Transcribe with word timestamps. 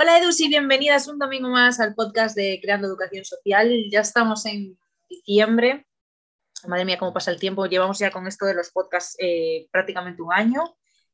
Hola 0.00 0.16
Edus 0.16 0.40
y 0.40 0.46
bienvenidas 0.48 1.08
un 1.08 1.18
domingo 1.18 1.48
más 1.48 1.80
al 1.80 1.92
podcast 1.96 2.36
de 2.36 2.60
Creando 2.62 2.86
Educación 2.86 3.24
Social. 3.24 3.68
Ya 3.90 3.98
estamos 3.98 4.46
en 4.46 4.78
diciembre. 5.08 5.88
Madre 6.68 6.84
mía, 6.84 7.00
cómo 7.00 7.12
pasa 7.12 7.32
el 7.32 7.40
tiempo. 7.40 7.66
Llevamos 7.66 7.98
ya 7.98 8.12
con 8.12 8.28
esto 8.28 8.46
de 8.46 8.54
los 8.54 8.70
podcasts 8.70 9.16
eh, 9.18 9.66
prácticamente 9.72 10.22
un 10.22 10.32
año 10.32 10.62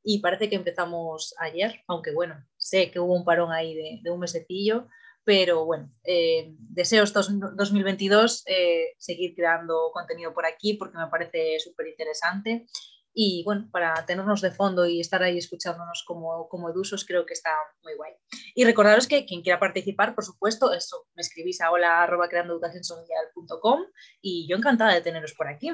y 0.02 0.18
parece 0.18 0.50
que 0.50 0.56
empezamos 0.56 1.34
ayer, 1.38 1.80
aunque 1.86 2.12
bueno, 2.12 2.36
sé 2.58 2.90
que 2.90 3.00
hubo 3.00 3.14
un 3.14 3.24
parón 3.24 3.52
ahí 3.52 3.74
de, 4.02 4.10
un 4.10 4.20
mesecillo, 4.20 4.86
pero 5.24 5.64
bueno, 5.64 5.90
eh, 6.04 6.54
deseo 6.58 7.04
estos 7.04 7.30
2022 7.56 8.42
eh, 8.48 8.92
seguir 8.98 9.34
creando 9.34 9.92
contenido 9.94 10.34
por 10.34 10.44
aquí 10.44 10.74
porque 10.74 10.98
me 10.98 11.06
parece 11.06 11.58
súper 11.58 11.86
interesante 11.86 12.66
y 13.14 13.44
bueno, 13.44 13.68
para 13.70 13.94
tenernos 14.04 14.40
de 14.40 14.50
fondo 14.50 14.86
y 14.86 15.00
estar 15.00 15.22
ahí 15.22 15.38
escuchándonos 15.38 16.04
como, 16.04 16.48
como 16.48 16.68
edusos, 16.68 17.04
creo 17.04 17.24
que 17.24 17.32
está 17.32 17.50
muy 17.82 17.94
guay. 17.94 18.12
Y 18.56 18.64
recordaros 18.64 19.06
que 19.06 19.24
quien 19.24 19.42
quiera 19.42 19.60
participar, 19.60 20.14
por 20.14 20.24
supuesto, 20.24 20.72
eso, 20.72 21.06
me 21.14 21.22
escribís 21.22 21.60
a 21.60 21.70
hola 21.70 22.02
arroba 22.02 22.28
y 24.20 24.48
yo 24.48 24.56
encantada 24.56 24.94
de 24.94 25.00
teneros 25.00 25.32
por 25.34 25.46
aquí. 25.46 25.70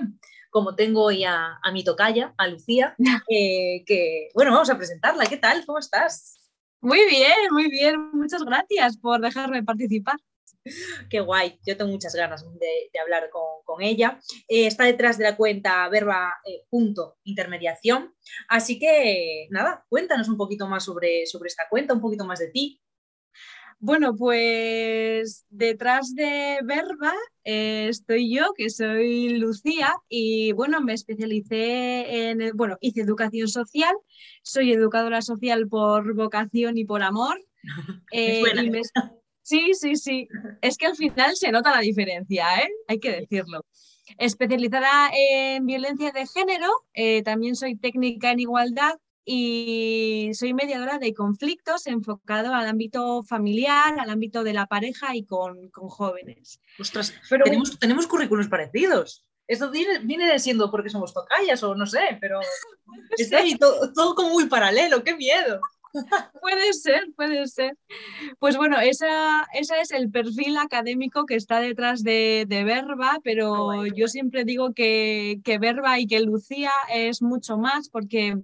Como 0.51 0.75
tengo 0.77 1.05
hoy 1.05 1.25
a, 1.25 1.59
a 1.63 1.73
mi 1.73 1.83
tocaya, 1.83 2.35
a 2.37 2.47
Lucía, 2.47 2.95
eh, 3.31 3.85
que 3.87 4.29
bueno, 4.35 4.53
vamos 4.53 4.69
a 4.69 4.77
presentarla. 4.77 5.25
¿Qué 5.27 5.39
tal? 5.39 5.65
¿Cómo 5.65 5.79
estás? 5.79 6.37
Muy 6.83 7.07
bien, 7.09 7.53
muy 7.53 7.71
bien. 7.71 8.11
Muchas 8.13 8.45
gracias 8.45 8.99
por 8.99 9.21
dejarme 9.21 9.63
participar. 9.63 10.17
Qué 11.11 11.21
guay, 11.21 11.59
yo 11.67 11.77
tengo 11.77 11.91
muchas 11.91 12.15
ganas 12.15 12.45
de, 12.59 13.01
hablar 13.01 13.31
con, 13.31 13.83
ella. 13.83 14.21
Eh, 14.49 14.67
está 14.67 14.85
detrás 14.85 15.17
de 15.17 15.25
la 15.25 15.37
cuenta 15.37 15.89
verba 15.89 16.35
eh, 16.45 16.67
intermediación. 17.25 18.15
Así 18.49 18.79
que 18.79 19.47
nada, 19.51 19.87
cuéntanos 19.89 20.29
un 20.29 20.37
poquito 20.37 20.67
más 20.67 20.85
sobre, 20.85 21.27
sobre 21.27 21.49
esta 21.49 21.69
cuenta, 21.71 21.95
un 21.95 22.01
poquito 22.01 22.27
más 22.27 22.41
de 22.41 22.49
ti. 22.49 22.81
Bueno, 23.83 24.15
pues 24.15 25.47
detrás 25.49 26.15
de 26.15 26.59
Verba 26.63 27.15
eh, 27.45 27.87
estoy 27.89 28.31
yo, 28.31 28.53
que 28.55 28.69
soy 28.69 29.31
Lucía, 29.39 29.95
y 30.07 30.53
bueno, 30.53 30.83
me 30.83 30.93
especialicé 30.93 32.29
en, 32.29 32.55
bueno, 32.55 32.77
hice 32.83 33.01
educación 33.01 33.49
social, 33.49 33.97
soy 34.43 34.73
educadora 34.73 35.23
social 35.23 35.67
por 35.67 36.15
vocación 36.15 36.77
y 36.77 36.85
por 36.85 37.03
amor. 37.03 37.41
y 38.13 38.43
me, 38.71 38.83
Sí, 39.51 39.75
sí, 39.75 39.97
sí. 39.97 40.29
Es 40.63 40.77
que 40.79 40.87
al 40.87 40.95
final 40.95 41.35
se 41.35 41.51
nota 41.51 41.73
la 41.73 41.81
diferencia, 41.81 42.61
¿eh? 42.61 42.69
Hay 42.87 43.01
que 43.01 43.11
decirlo. 43.11 43.67
Especializada 44.17 45.11
en 45.13 45.67
violencia 45.67 46.13
de 46.13 46.25
género, 46.29 46.69
eh, 46.95 47.25
también 47.25 47.57
soy 47.57 47.75
técnica 47.77 48.31
en 48.31 48.39
igualdad 48.39 48.95
y 49.25 50.31
soy 50.35 50.55
mediadora 50.55 50.99
de 50.99 51.15
conflictos 51.15 51.89
enfocado 51.89 52.55
al 52.55 52.69
ámbito 52.69 53.25
familiar, 53.25 53.99
al 53.99 54.11
ámbito 54.11 54.45
de 54.45 54.53
la 54.53 54.67
pareja 54.67 55.17
y 55.17 55.25
con, 55.25 55.69
jóvenes. 55.73 56.61
Ostras, 56.79 57.13
pero 57.29 57.43
tenemos, 57.43 57.77
tenemos 57.77 58.07
currículos 58.07 58.47
parecidos. 58.47 59.27
Esto 59.49 59.69
viene, 59.73 60.39
siendo 60.39 60.71
porque 60.71 60.91
somos 60.91 61.13
tocayas 61.13 61.61
o 61.65 61.75
no 61.75 61.87
sé, 61.87 62.19
pero 62.21 62.39
está 63.19 63.39
ahí 63.39 63.57
todo, 63.57 63.93
todo 63.93 64.15
como 64.15 64.31
muy 64.31 64.47
paralelo, 64.47 65.03
qué 65.03 65.17
miedo. 65.17 65.61
Puede 66.41 66.73
ser, 66.73 67.09
puede 67.17 67.47
ser. 67.47 67.77
Pues 68.39 68.57
bueno, 68.57 68.79
esa, 68.81 69.47
ese 69.55 69.81
es 69.81 69.91
el 69.91 70.11
perfil 70.11 70.57
académico 70.59 71.27
que 71.27 71.37
está 71.37 71.61
detrás 71.61 72.03
de, 72.03 72.45
de 72.49 72.65
Verba, 72.65 73.19
pero 73.23 73.87
yo 73.87 74.09
siempre 74.09 74.45
digo 74.45 74.73
que, 74.73 75.41
que 75.45 75.59
Verba 75.59 75.99
y 75.99 76.07
que 76.07 76.21
Lucía 76.21 76.71
es 76.93 77.23
mucho 77.23 77.59
más 77.59 77.89
porque 77.89 78.37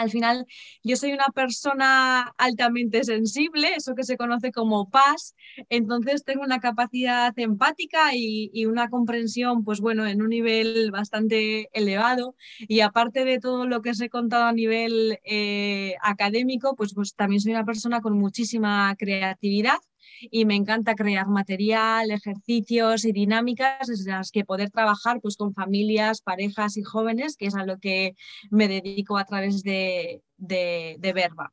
al 0.00 0.10
final, 0.10 0.46
yo 0.82 0.96
soy 0.96 1.12
una 1.12 1.26
persona 1.34 2.32
altamente 2.38 3.04
sensible, 3.04 3.74
eso 3.76 3.94
que 3.94 4.04
se 4.04 4.16
conoce 4.16 4.50
como 4.50 4.88
paz, 4.88 5.34
entonces 5.68 6.24
tengo 6.24 6.42
una 6.42 6.60
capacidad 6.60 7.32
empática 7.38 8.14
y, 8.14 8.50
una 8.66 8.88
comprensión, 8.88 9.64
pues 9.64 9.80
bueno, 9.80 10.06
en 10.06 10.22
un 10.22 10.28
nivel 10.28 10.90
bastante 10.90 11.68
elevado. 11.72 12.34
Y 12.60 12.80
aparte 12.80 13.24
de 13.24 13.38
todo 13.40 13.66
lo 13.66 13.82
que 13.82 13.90
os 13.90 14.00
he 14.00 14.08
contado 14.08 14.44
a 14.44 14.52
nivel 14.52 15.18
eh, 15.24 15.96
académico, 16.02 16.76
pues, 16.76 16.94
pues 16.94 17.14
también 17.14 17.40
soy 17.40 17.52
una 17.52 17.64
persona 17.64 18.00
con 18.00 18.18
muchísima 18.18 18.94
creatividad 18.96 19.78
y 20.20 20.44
me 20.44 20.54
encanta 20.54 20.94
crear 20.94 21.26
material, 21.28 22.10
ejercicios 22.10 23.04
y 23.04 23.12
dinámicas 23.12 23.88
en 23.88 24.04
las 24.06 24.30
que 24.30 24.44
poder 24.44 24.70
trabajar 24.70 25.20
pues, 25.20 25.36
con 25.36 25.54
familias, 25.54 26.20
parejas 26.22 26.76
y 26.76 26.82
jóvenes, 26.82 27.36
que 27.36 27.46
es 27.46 27.54
a 27.54 27.64
lo 27.64 27.78
que 27.78 28.14
me 28.50 28.68
dedico 28.68 29.18
a 29.18 29.24
través 29.24 29.62
de, 29.62 30.22
de, 30.36 31.12
Verba. 31.14 31.52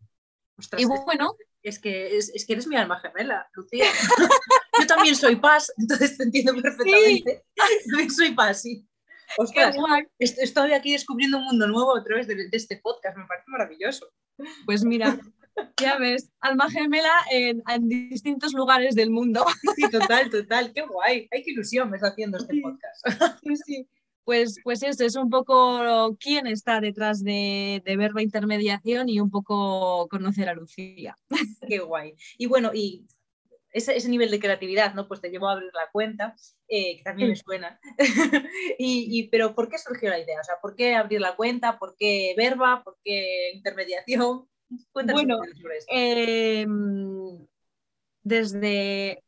y 0.78 0.86
bueno, 0.86 1.36
es 1.64 1.80
que, 1.80 2.18
es, 2.18 2.46
que 2.46 2.54
eres 2.54 2.68
mi 2.68 2.76
alma 2.76 3.00
gemela, 3.00 3.48
Lucía. 3.54 3.86
Yo 4.80 4.88
también 4.88 5.16
soy 5.16 5.36
paz, 5.36 5.72
entonces 5.78 6.18
te 6.18 6.24
entiendo 6.24 6.54
perfectamente. 6.62 7.44
También 7.90 8.12
soy 8.12 8.32
paz, 8.32 8.62
sí. 8.62 8.88
Ostras, 9.38 9.76
estoy 10.20 10.72
aquí 10.72 10.94
descubriendo 10.94 11.38
un 11.38 11.46
mundo 11.46 11.68
nuevo 11.68 11.98
a 11.98 12.04
través 12.04 12.28
de, 12.28 12.36
de, 12.36 12.50
este 12.52 12.78
podcast, 12.78 13.18
me 13.18 13.26
parece 13.26 13.46
maravilloso. 13.48 14.08
Pues 14.66 14.86
mira, 14.86 15.20
ya 15.82 15.98
ves, 15.98 16.30
alma 16.40 16.70
gemela 16.70 17.14
en, 17.32 17.62
distintos 17.88 18.54
lugares 18.54 18.96
del 18.96 19.10
mundo. 19.10 19.46
Sí, 19.76 19.90
total, 19.90 20.30
total, 20.30 20.72
qué 20.74 20.82
guay. 20.82 21.28
Ay, 21.32 21.44
qué 21.44 21.52
ilusión 21.52 21.90
me 21.90 21.98
está 21.98 22.10
haciendo 22.10 22.38
este 22.38 22.60
podcast. 22.62 23.40
Sí, 23.44 23.56
sí. 23.66 23.88
Pues, 24.24 24.60
pues 24.62 24.84
eso 24.84 25.06
es 25.06 25.16
un 25.16 25.30
poco 25.30 26.18
quién 26.20 26.48
está 26.48 26.82
detrás 26.82 27.24
de, 27.24 27.82
de 27.86 27.96
Verba 27.96 28.22
Intermediación 28.22 29.08
y 29.08 29.22
un 29.22 29.32
poco 29.32 30.08
conocer 30.10 30.50
a 30.50 30.54
Lucía. 30.54 31.16
Qué 31.66 31.80
guay. 31.80 32.14
Y 32.38 32.48
bueno, 32.48 32.72
y 32.74 33.08
ese, 33.72 33.96
ese, 33.96 34.10
nivel 34.10 34.30
de 34.30 34.40
creatividad, 34.40 34.94
¿no? 34.96 35.08
Pues 35.08 35.22
te 35.22 35.30
llevó 35.30 35.48
a 35.48 35.54
abrir 35.54 35.72
la 35.74 35.90
cuenta, 35.92 36.36
eh, 36.68 36.98
que 36.98 37.04
también 37.04 37.30
me 37.30 37.36
suena. 37.36 37.80
y, 38.78 39.08
y, 39.10 39.30
pero 39.30 39.56
¿por 39.56 39.70
qué 39.70 39.78
surgió 39.78 40.10
la 40.10 40.20
idea? 40.20 40.42
O 40.42 40.44
sea, 40.44 40.56
¿por 40.62 40.76
qué 40.76 40.96
abrir 40.96 41.22
la 41.22 41.36
cuenta? 41.36 41.80
¿Por 41.80 41.96
qué 41.98 42.34
verba? 42.36 42.82
¿Por 42.84 42.98
qué 43.04 43.52
intermediación? 43.54 44.48
Bueno, 44.94 45.40
em, 45.88 47.48
desde, 48.24 49.24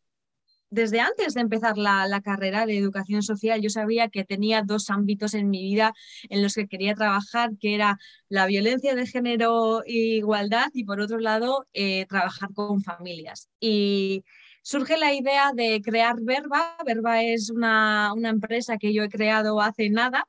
desde 0.69 0.99
antes 0.99 1.33
de 1.33 1.41
empezar 1.41 1.77
la, 1.77 2.21
carrera 2.23 2.65
de 2.65 2.77
educación 2.77 3.23
social, 3.23 3.61
yo 3.61 3.69
sabía 3.69 4.09
que 4.09 4.25
tenía 4.25 4.61
dos 4.61 4.89
ámbitos 4.89 5.33
en 5.33 5.49
mi 5.49 5.63
vida 5.63 5.93
en 6.29 6.41
los 6.43 6.55
que 6.55 6.67
quería 6.67 6.95
trabajar, 6.95 7.51
que 7.59 7.75
era 7.75 7.97
la 8.27 8.45
violencia 8.45 8.95
de 8.95 9.07
género 9.07 9.83
e 9.85 9.93
igualdad 10.17 10.67
y 10.73 10.83
por 10.83 10.99
otro 10.99 11.19
lado, 11.19 11.67
eh, 11.73 12.05
trabajar 12.07 12.53
con 12.53 12.81
familias. 12.81 13.49
Y 13.59 14.23
surge 14.61 14.97
la 14.97 15.13
idea 15.13 15.51
de 15.53 15.81
crear 15.81 16.15
Verba. 16.21 16.77
Verba 16.85 17.23
es 17.23 17.49
una, 17.49 18.13
empresa 18.23 18.77
que 18.77 18.93
yo 18.93 19.03
he 19.03 19.09
creado 19.09 19.61
hace 19.61 19.89
nada. 19.89 20.27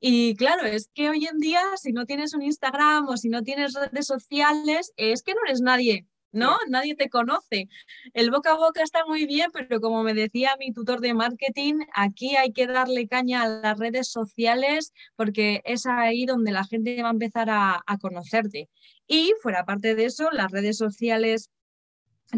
Y 0.00 0.34
claro, 0.36 0.64
es 0.64 0.90
que 0.94 1.10
hoy 1.10 1.26
en 1.26 1.38
día, 1.38 1.62
si 1.76 1.92
no 1.92 2.06
tienes 2.06 2.34
un 2.34 2.42
Instagram 2.42 3.08
o 3.08 3.16
si 3.16 3.28
no 3.28 3.42
tienes 3.42 3.74
redes 3.74 4.06
sociales, 4.06 4.92
es 4.96 5.22
que 5.22 5.34
no 5.34 5.40
eres 5.46 5.60
nadie. 5.60 6.06
¿no? 6.32 6.56
Nadie 6.68 6.94
te 6.94 7.10
conoce. 7.10 7.68
El 8.14 8.30
boca 8.30 8.52
a 8.52 8.56
boca 8.56 8.82
está 8.82 9.04
muy 9.06 9.26
bien, 9.26 9.50
pero 9.52 9.80
como 9.80 10.02
me 10.02 10.14
decía 10.14 10.56
mi 10.58 10.72
tutor 10.72 11.00
de 11.00 11.14
marketing, 11.14 11.80
aquí 11.94 12.36
hay 12.36 12.52
que 12.52 12.66
darle 12.66 13.06
caña 13.06 13.42
a 13.42 13.48
las 13.48 13.78
redes 13.78 14.08
sociales 14.08 14.92
porque 15.14 15.60
es 15.64 15.84
ahí 15.86 16.24
donde 16.24 16.52
la 16.52 16.64
gente 16.64 17.02
va 17.02 17.08
a 17.08 17.12
empezar 17.12 17.50
a, 17.50 17.82
a 17.86 17.98
conocerte. 17.98 18.70
Y 19.06 19.34
fuera 19.42 19.64
parte 19.64 19.94
de 19.94 20.06
eso, 20.06 20.30
las 20.30 20.50
redes 20.50 20.78
sociales 20.78 21.50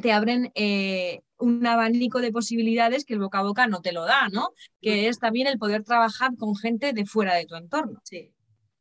te 0.00 0.12
abren 0.12 0.50
eh, 0.55 1.22
un 1.38 1.66
abanico 1.66 2.21
de 2.21 2.32
posibilidades 2.32 3.05
que 3.05 3.15
el 3.15 3.21
boca 3.21 3.38
a 3.38 3.43
boca 3.43 3.66
no 3.66 3.81
te 3.81 3.93
lo 3.93 4.05
da, 4.05 4.28
¿no? 4.28 4.53
Que 4.81 5.09
es 5.09 5.19
también 5.19 5.47
el 5.47 5.59
poder 5.59 5.84
trabajar 5.84 6.32
con 6.38 6.56
gente 6.56 6.93
de 6.93 7.06
fuera 7.06 7.34
de 7.34 7.47
tu 7.47 7.55
entorno. 7.55 8.00
Sí, 8.05 8.34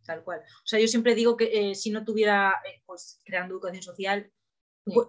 tal 0.05 0.23
cual. 0.23 0.39
O 0.39 0.65
sea, 0.65 0.79
yo 0.79 0.87
siempre 0.87 1.15
digo 1.15 1.37
que 1.37 1.71
eh, 1.71 1.75
si 1.75 1.91
no 1.91 2.03
tuviera, 2.03 2.55
eh, 2.65 2.81
pues, 2.85 3.21
creando 3.25 3.53
educación 3.53 3.83
social, 3.83 4.31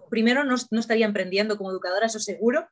primero 0.09 0.43
no, 0.45 0.55
estaría 0.55 1.05
emprendiendo 1.05 1.57
como 1.57 1.71
educadora, 1.71 2.05
eso 2.05 2.19
seguro, 2.19 2.67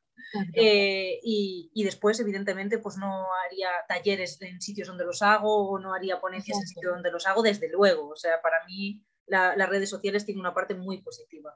y, 1.22 1.84
después, 1.84 2.18
evidentemente, 2.20 2.78
pues 2.78 2.96
no 2.96 3.26
haría 3.44 3.68
talleres 3.86 4.40
en 4.40 4.60
sitios 4.60 4.88
donde 4.88 5.04
los 5.04 5.20
hago, 5.20 5.68
o 5.70 5.78
no 5.78 5.92
haría 5.92 6.20
ponencias 6.20 6.58
en 6.58 6.66
sitios 6.66 6.94
donde 6.94 7.10
los 7.10 7.26
hago, 7.26 7.42
desde 7.42 7.68
luego. 7.68 8.08
O 8.08 8.16
sea, 8.16 8.40
para 8.40 8.64
mí 8.66 9.02
las 9.26 9.68
redes 9.68 9.90
sociales 9.90 10.24
tienen 10.24 10.40
una 10.40 10.54
parte 10.54 10.74
muy 10.74 11.02
positiva 11.02 11.54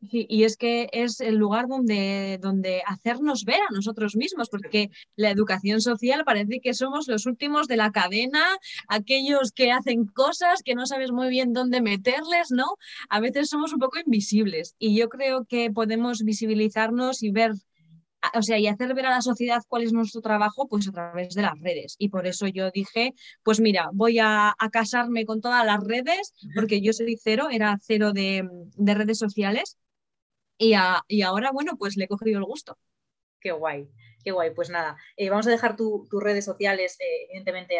y 0.00 0.44
es 0.44 0.56
que 0.56 0.88
es 0.92 1.20
el 1.20 1.36
lugar 1.36 1.66
donde, 1.66 2.38
donde 2.40 2.82
hacernos 2.86 3.44
ver 3.44 3.60
a 3.60 3.72
nosotros 3.72 4.14
mismos, 4.14 4.48
porque 4.48 4.90
la 5.16 5.30
educación 5.30 5.80
social 5.80 6.24
parece 6.24 6.60
que 6.60 6.74
somos 6.74 7.08
los 7.08 7.26
últimos 7.26 7.66
de 7.66 7.76
la 7.76 7.90
cadena, 7.90 8.44
aquellos 8.88 9.50
que 9.52 9.72
hacen 9.72 10.06
cosas 10.06 10.62
que 10.62 10.74
no 10.74 10.86
sabes 10.86 11.10
muy 11.10 11.28
bien 11.28 11.52
dónde 11.52 11.80
meterles, 11.82 12.50
¿no? 12.50 12.76
A 13.08 13.20
veces 13.20 13.48
somos 13.48 13.72
un 13.72 13.80
poco 13.80 13.98
invisibles 13.98 14.76
y 14.78 14.96
yo 14.96 15.08
creo 15.08 15.44
que 15.46 15.70
podemos 15.70 16.22
visibilizarnos 16.22 17.22
y 17.22 17.30
ver 17.30 17.52
o 18.34 18.42
sea, 18.42 18.58
y 18.58 18.66
hacer 18.66 18.94
ver 18.94 19.06
a 19.06 19.10
la 19.10 19.22
sociedad 19.22 19.62
cuál 19.68 19.84
es 19.84 19.92
nuestro 19.92 20.20
trabajo, 20.20 20.66
pues 20.66 20.88
a 20.88 20.92
través 20.92 21.34
de 21.34 21.42
las 21.42 21.58
redes. 21.60 21.94
Y 21.98 22.08
por 22.08 22.26
eso 22.26 22.48
yo 22.48 22.70
dije, 22.72 23.14
pues 23.44 23.60
mira, 23.60 23.90
voy 23.92 24.18
a, 24.18 24.56
casarme 24.72 25.24
con 25.24 25.40
todas 25.40 25.64
las 25.64 25.78
redes, 25.84 26.34
porque 26.54 26.80
yo 26.80 26.92
soy 26.92 27.16
cero, 27.22 27.46
era 27.50 27.78
cero 27.80 28.12
de, 28.12 28.48
de 28.76 28.94
redes 28.94 29.18
sociales 29.18 29.76
Y, 30.58 30.74
y 31.08 31.22
ahora, 31.22 31.52
bueno, 31.52 31.76
pues 31.78 31.96
le 31.96 32.04
he 32.04 32.08
cogido 32.08 32.38
el 32.38 32.44
gusto. 32.44 32.76
Qué 33.40 33.52
guay, 33.52 33.88
qué 34.24 34.32
guay. 34.32 34.50
Pues 34.50 34.70
nada, 34.70 34.96
eh, 35.16 35.30
vamos 35.30 35.46
a 35.46 35.50
dejar 35.50 35.76
tus 35.76 36.08
redes 36.22 36.44
sociales, 36.44 36.96
eh, 37.00 37.26
evidentemente, 37.30 37.76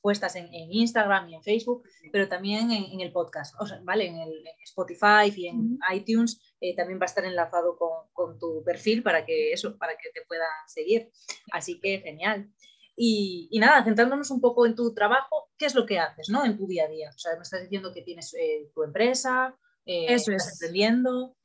puestas 0.00 0.36
en, 0.36 0.48
Instagram 0.52 1.28
y 1.28 1.34
en 1.34 1.42
Facebook, 1.42 1.82
pero 2.12 2.28
también 2.28 2.70
en, 2.70 3.00
el 3.00 3.10
podcast, 3.10 3.54
¿vale? 3.82 4.06
En, 4.06 4.18
el, 4.20 4.44
Spotify 4.62 5.32
y 5.34 5.48
en 5.48 5.78
iTunes 5.92 6.40
eh, 6.60 6.76
también 6.76 7.00
va 7.00 7.04
a 7.04 7.06
estar 7.06 7.24
enlazado 7.24 7.76
con, 7.76 8.38
tu 8.38 8.62
perfil 8.64 9.02
para 9.02 9.24
que 9.24 9.52
eso, 9.52 9.76
para 9.76 9.96
que 9.96 10.10
te 10.14 10.22
puedan 10.26 10.48
seguir. 10.66 11.10
Así 11.50 11.80
que 11.80 12.00
genial. 12.00 12.48
Y, 12.94 13.50
nada, 13.58 13.84
centrándonos 13.84 14.30
un 14.30 14.40
poco 14.40 14.66
en 14.66 14.76
tu 14.76 14.94
trabajo, 14.94 15.50
¿qué 15.58 15.66
es 15.66 15.74
lo 15.74 15.84
que 15.84 15.98
haces, 15.98 16.28
¿no? 16.28 16.44
En 16.44 16.56
tu 16.56 16.66
día 16.66 16.84
a 16.84 16.88
día. 16.88 17.10
O 17.14 17.18
sea, 17.18 17.34
me 17.34 17.42
estás 17.42 17.62
diciendo 17.62 17.92
que 17.92 18.02
tienes 18.02 18.34
tu 18.72 18.84
empresa, 18.84 19.56
eso 19.84 20.30
estás 20.30 20.46
es. 20.46 20.52
emprendiendo. 20.52 21.36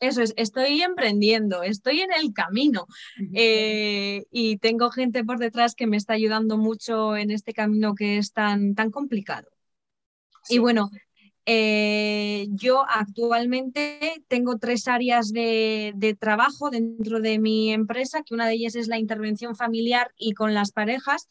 Eso 0.00 0.22
es, 0.22 0.34
estoy 0.36 0.82
emprendiendo, 0.82 1.62
estoy 1.62 2.00
en 2.00 2.12
el 2.12 2.32
camino 2.32 2.86
eh, 3.32 4.24
y 4.30 4.58
tengo 4.58 4.90
gente 4.90 5.24
por 5.24 5.38
detrás 5.38 5.74
que 5.74 5.86
me 5.86 5.96
está 5.96 6.14
ayudando 6.14 6.58
mucho 6.58 7.16
en 7.16 7.30
este 7.30 7.52
camino 7.52 7.94
que 7.94 8.18
es 8.18 8.32
tan, 8.32 8.74
tan 8.74 8.90
complicado. 8.90 9.48
Y 10.48 10.58
bueno, 10.58 10.90
eh, 11.46 12.46
yo 12.50 12.84
actualmente 12.88 14.24
tengo 14.28 14.58
tres 14.58 14.88
áreas 14.88 15.32
de, 15.32 15.92
de, 15.94 16.14
trabajo 16.14 16.70
dentro 16.70 17.20
de 17.20 17.38
mi 17.38 17.72
empresa, 17.72 18.22
que 18.22 18.34
una 18.34 18.46
de 18.46 18.54
ellas 18.54 18.74
es 18.74 18.88
la 18.88 18.98
intervención 18.98 19.54
familiar 19.54 20.12
y 20.16 20.32
con 20.32 20.54
las 20.54 20.72
parejas. 20.72 21.28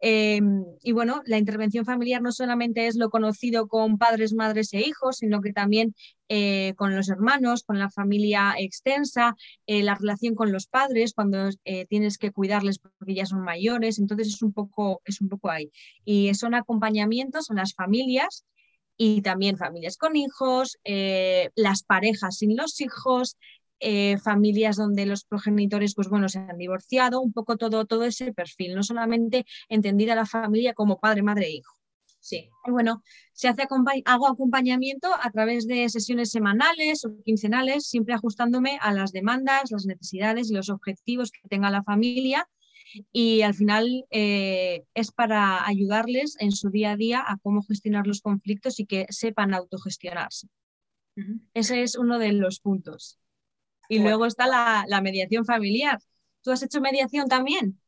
Em, 0.00 0.64
y 0.82 0.92
bueno, 0.92 1.22
la 1.26 1.38
intervención 1.38 1.84
familiar 1.84 2.22
no 2.22 2.30
solamente 2.30 2.86
es 2.86 2.96
lo 2.96 3.10
conocido 3.10 3.66
con 3.66 3.98
padres, 3.98 4.32
madres 4.32 4.72
e 4.72 4.80
hijos, 4.80 5.18
sino 5.18 5.40
que 5.40 5.52
también 5.52 5.94
eh, 6.28 6.74
con 6.76 6.94
los 6.94 7.08
hermanos, 7.08 7.64
con 7.64 7.78
la 7.78 7.90
familia 7.90 8.54
extensa, 8.58 9.34
eh, 9.66 9.82
la 9.82 9.96
relación 9.96 10.34
con 10.34 10.52
los 10.52 10.66
padres 10.66 11.14
cuando 11.14 11.48
eh, 11.64 11.86
tienes 11.86 12.18
que 12.18 12.30
cuidarles 12.30 12.78
porque 12.78 13.14
ya 13.14 13.26
son 13.26 13.42
mayores. 13.42 13.98
Entonces 13.98 14.28
es 14.28 14.42
un 14.42 14.52
poco, 14.52 15.02
es 15.04 15.20
un 15.20 15.28
poco 15.28 15.50
ahí. 15.50 15.70
Y 16.04 16.32
son 16.34 16.54
acompañamientos 16.54 17.50
a 17.50 17.54
las 17.54 17.74
familias 17.74 18.44
y 18.96 19.22
también 19.22 19.56
familias 19.56 19.96
con 19.96 20.16
hijos, 20.16 20.76
las 21.54 21.84
parejas 21.84 22.38
sin 22.38 22.56
los 22.56 22.80
hijos, 22.80 23.36
eh, 23.80 24.18
familias 24.18 24.76
donde 24.76 25.06
los 25.06 25.24
progenitores 25.24 25.94
pues 25.94 26.08
bueno, 26.08 26.28
se 26.28 26.38
han 26.38 26.58
divorciado, 26.58 27.20
un 27.20 27.32
poco 27.32 27.56
todo, 27.56 27.84
todo 27.86 28.04
ese 28.04 28.32
perfil, 28.32 28.74
no 28.74 28.82
solamente 28.82 29.46
entendida 29.68 30.14
la 30.14 30.26
familia 30.26 30.74
como 30.74 30.98
padre, 30.98 31.22
madre 31.22 31.46
e 31.46 31.50
hijo. 31.52 31.78
Sí. 32.20 32.50
Y 32.66 32.70
bueno, 32.70 33.02
se 33.32 33.48
hace 33.48 33.66
hago 34.04 34.28
acompañamiento 34.28 35.08
a 35.20 35.30
través 35.30 35.66
de 35.66 35.88
sesiones 35.88 36.30
semanales 36.30 37.04
o 37.04 37.22
quincenales, 37.24 37.86
siempre 37.86 38.14
ajustándome 38.14 38.78
a 38.80 38.92
las 38.92 39.12
demandas, 39.12 39.70
las 39.70 39.86
necesidades 39.86 40.50
y 40.50 40.54
los 40.54 40.68
objetivos 40.68 41.30
que 41.30 41.48
tenga 41.48 41.70
la 41.70 41.82
familia. 41.82 42.48
Y 43.12 43.42
al 43.42 43.54
final 43.54 44.06
eh, 44.10 44.84
es 44.94 45.12
para 45.12 45.66
ayudarles 45.66 46.36
en 46.40 46.52
su 46.52 46.70
día 46.70 46.92
a 46.92 46.96
día 46.96 47.22
a 47.26 47.36
cómo 47.36 47.62
gestionar 47.62 48.06
los 48.06 48.20
conflictos 48.20 48.80
y 48.80 48.86
que 48.86 49.06
sepan 49.10 49.54
autogestionarse. 49.54 50.48
Ese 51.54 51.82
es 51.82 51.96
uno 51.96 52.18
de 52.18 52.32
los 52.32 52.60
puntos. 52.60 53.18
Y 53.88 54.00
luego 54.00 54.26
está 54.26 54.46
la, 54.46 55.00
mediación 55.00 55.44
familiar. 55.44 55.98
¿Tú 56.42 56.50
has 56.52 56.62
hecho 56.62 56.80
mediación 56.80 57.28
también? 57.28 57.80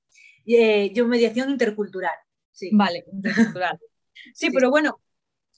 Eh, 0.46 0.90
yo 0.94 1.06
mediación 1.06 1.50
intercultural. 1.50 2.14
Sí. 2.52 2.70
Vale, 2.72 3.04
intercultural. 3.12 3.78
Sí, 4.34 4.50
pero 4.50 4.68
bueno, 4.68 5.00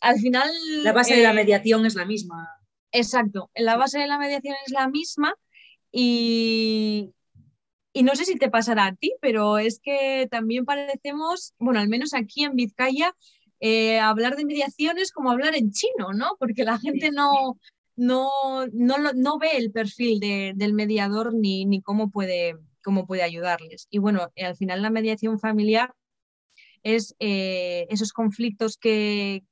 al 0.01 0.21
final... 0.21 0.49
La 0.85 0.93
base 0.93 1.17
de 1.17 1.23
la 1.25 1.33
eh, 1.33 1.35
mediación 1.35 1.85
es 1.85 1.97
la 1.97 2.05
misma. 2.05 2.49
Exacto, 2.93 3.51
la 3.57 3.77
base 3.77 3.99
de 3.99 4.07
la 4.07 4.19
mediación 4.19 4.55
es 4.65 4.71
la 4.71 4.87
misma 4.87 5.35
y, 5.91 7.13
y 7.93 8.03
no 8.03 8.15
sé 8.15 8.25
si 8.25 8.37
te 8.37 8.51
pasará 8.51 8.87
a 8.87 8.95
ti, 8.95 9.15
pero 9.21 9.59
es 9.59 9.81
que 9.81 10.29
también 10.31 10.65
parecemos, 10.65 11.55
bueno, 11.59 11.81
al 11.81 11.89
menos 11.89 12.15
aquí 12.15 12.45
en 12.45 12.55
Vizcaya, 12.55 13.17
eh, 13.61 14.01
hablar 14.01 14.37
de 14.37 14.45
mediación 14.45 14.99
es 14.99 15.13
como 15.13 15.31
hablar 15.31 15.55
en 15.55 15.71
chino, 15.71 16.13
¿no? 16.13 16.37
Porque 16.39 16.65
la 16.65 16.79
gente 16.79 17.11
no, 17.13 17.59
no, 17.97 18.31
no, 18.73 18.97
no 19.15 19.39
ve 19.39 19.57
el 19.57 19.73
perfil 19.73 20.21
del 20.21 20.73
mediador 20.73 21.35
ni, 21.35 21.65
ni 21.65 21.83
cómo, 21.83 22.11
puede, 22.11 22.57
cómo 22.83 23.07
puede 23.07 23.23
ayudarles. 23.23 23.87
Y 23.91 23.99
bueno, 23.99 24.31
eh, 24.35 24.45
al 24.45 24.57
final 24.57 24.83
la 24.83 24.91
mediación 24.91 25.39
familiar 25.39 25.95
es 26.83 27.15
eh, 27.21 27.87
esos 27.91 28.13
conflictos 28.13 28.77
que, 28.77 29.45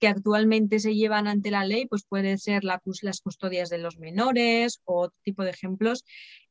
que 0.00 0.08
actualmente 0.08 0.80
se 0.80 0.94
llevan 0.94 1.28
ante 1.28 1.50
la 1.50 1.64
ley, 1.64 1.86
pues 1.86 2.04
puede 2.04 2.36
ser 2.38 2.64
la, 2.64 2.82
las 3.02 3.20
custodias 3.20 3.70
de 3.70 3.78
los 3.78 3.98
menores 3.98 4.80
o 4.84 5.02
otro 5.02 5.16
tipo 5.22 5.44
de 5.44 5.50
ejemplos 5.50 6.04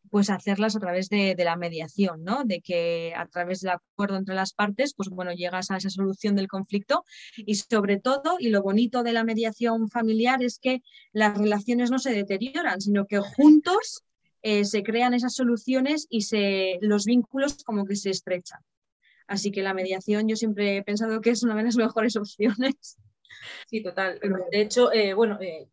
pues 0.10 0.30
hacerlas 0.30 0.76
a 0.76 0.80
través 0.80 1.10
de, 1.10 1.36
la 1.38 1.56
mediación, 1.56 2.24
¿no? 2.24 2.44
De 2.44 2.62
que 2.62 3.14
a 3.16 3.26
través 3.28 3.62
del 3.62 3.72
acuerdo 3.72 4.18
entre 4.18 4.36
las 4.36 4.54
partes, 4.54 4.94
pues 4.96 5.10
bueno, 5.10 5.32
llegas 5.32 5.72
a 5.72 5.78
esa 5.78 5.90
solución 5.90 6.36
del 6.36 6.48
conflicto 6.48 7.06
y 7.38 7.56
sobre 7.56 8.00
todo, 8.00 8.38
y 8.40 8.50
lo 8.50 8.62
bonito 8.62 9.04
de 9.04 9.14
la 9.14 9.24
mediación 9.24 9.90
familiar 9.90 10.44
es 10.44 10.60
que 10.60 10.82
las 11.14 11.38
relaciones 11.38 11.92
no 11.92 12.00
se 12.00 12.12
deterioran, 12.12 12.82
sino 12.82 13.06
que 13.06 13.20
juntos 13.20 14.04
eh, 14.42 14.66
se 14.66 14.84
crean 14.84 15.14
esas 15.14 15.36
soluciones 15.36 16.08
y 16.10 16.22
se, 16.22 16.80
los 16.82 17.06
vínculos 17.06 17.64
como 17.64 17.86
que 17.86 17.96
se 17.96 18.10
estrechan. 18.10 18.60
Así 19.28 19.52
que 19.52 19.62
la 19.62 19.74
mediación 19.74 20.28
yo 20.28 20.36
siempre 20.36 20.78
he 20.78 20.84
pensado 20.84 21.22
que 21.22 21.30
es 21.30 21.44
una 21.44 21.56
de 21.56 21.64
las 21.64 21.76
mejores 21.78 22.16
opciones. 22.16 22.98
Sí, 23.68 23.82
total. 23.82 24.20
De 24.52 24.62
hecho, 24.62 24.92
eh, 24.92 25.14
bueno, 25.14 25.40
eh, 25.42 25.68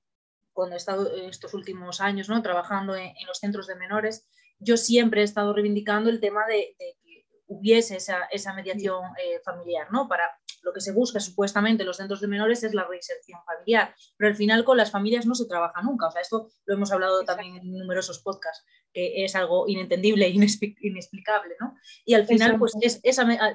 cuando 0.58 0.74
he 0.74 0.76
estado 0.76 1.08
estos 1.14 1.54
últimos 1.54 2.00
años 2.00 2.28
¿no? 2.28 2.42
trabajando 2.42 2.96
en, 2.96 3.14
los 3.28 3.38
centros 3.38 3.68
de 3.68 3.76
menores, 3.76 4.26
yo 4.58 4.76
siempre 4.76 5.20
he 5.20 5.24
estado 5.24 5.52
reivindicando 5.52 6.10
el 6.10 6.18
tema 6.18 6.44
de, 6.48 6.74
que 6.76 7.26
hubiese 7.46 7.94
esa, 7.94 8.24
esa 8.32 8.52
mediación 8.54 9.04
eh, 9.22 9.38
familiar, 9.44 9.86
¿no? 9.92 10.08
Para 10.08 10.36
lo 10.64 10.72
que 10.72 10.80
se 10.80 10.90
busca 10.90 11.20
supuestamente 11.20 11.84
en 11.84 11.86
los 11.86 11.98
centros 11.98 12.20
de 12.20 12.26
menores 12.26 12.64
es 12.64 12.74
la 12.74 12.82
reinserción 12.88 13.38
familiar, 13.44 13.94
pero 14.16 14.30
al 14.30 14.34
final 14.34 14.64
con 14.64 14.76
las 14.76 14.90
familias 14.90 15.26
no 15.26 15.36
se 15.36 15.46
trabaja 15.46 15.80
nunca. 15.80 16.08
O 16.08 16.10
sea, 16.10 16.22
esto 16.22 16.48
lo 16.66 16.74
hemos 16.74 16.90
hablado 16.90 17.24
también 17.24 17.54
en 17.58 17.78
numerosos 17.78 18.18
podcasts, 18.18 18.66
que 18.92 19.24
es 19.24 19.36
algo 19.36 19.68
inentendible 19.68 20.26
e 20.26 20.30
inexplicable, 20.30 21.54
¿no? 21.60 21.76
Y 22.04 22.14
al 22.14 22.26
final, 22.26 22.58
pues 22.58 22.72
es, 22.80 23.00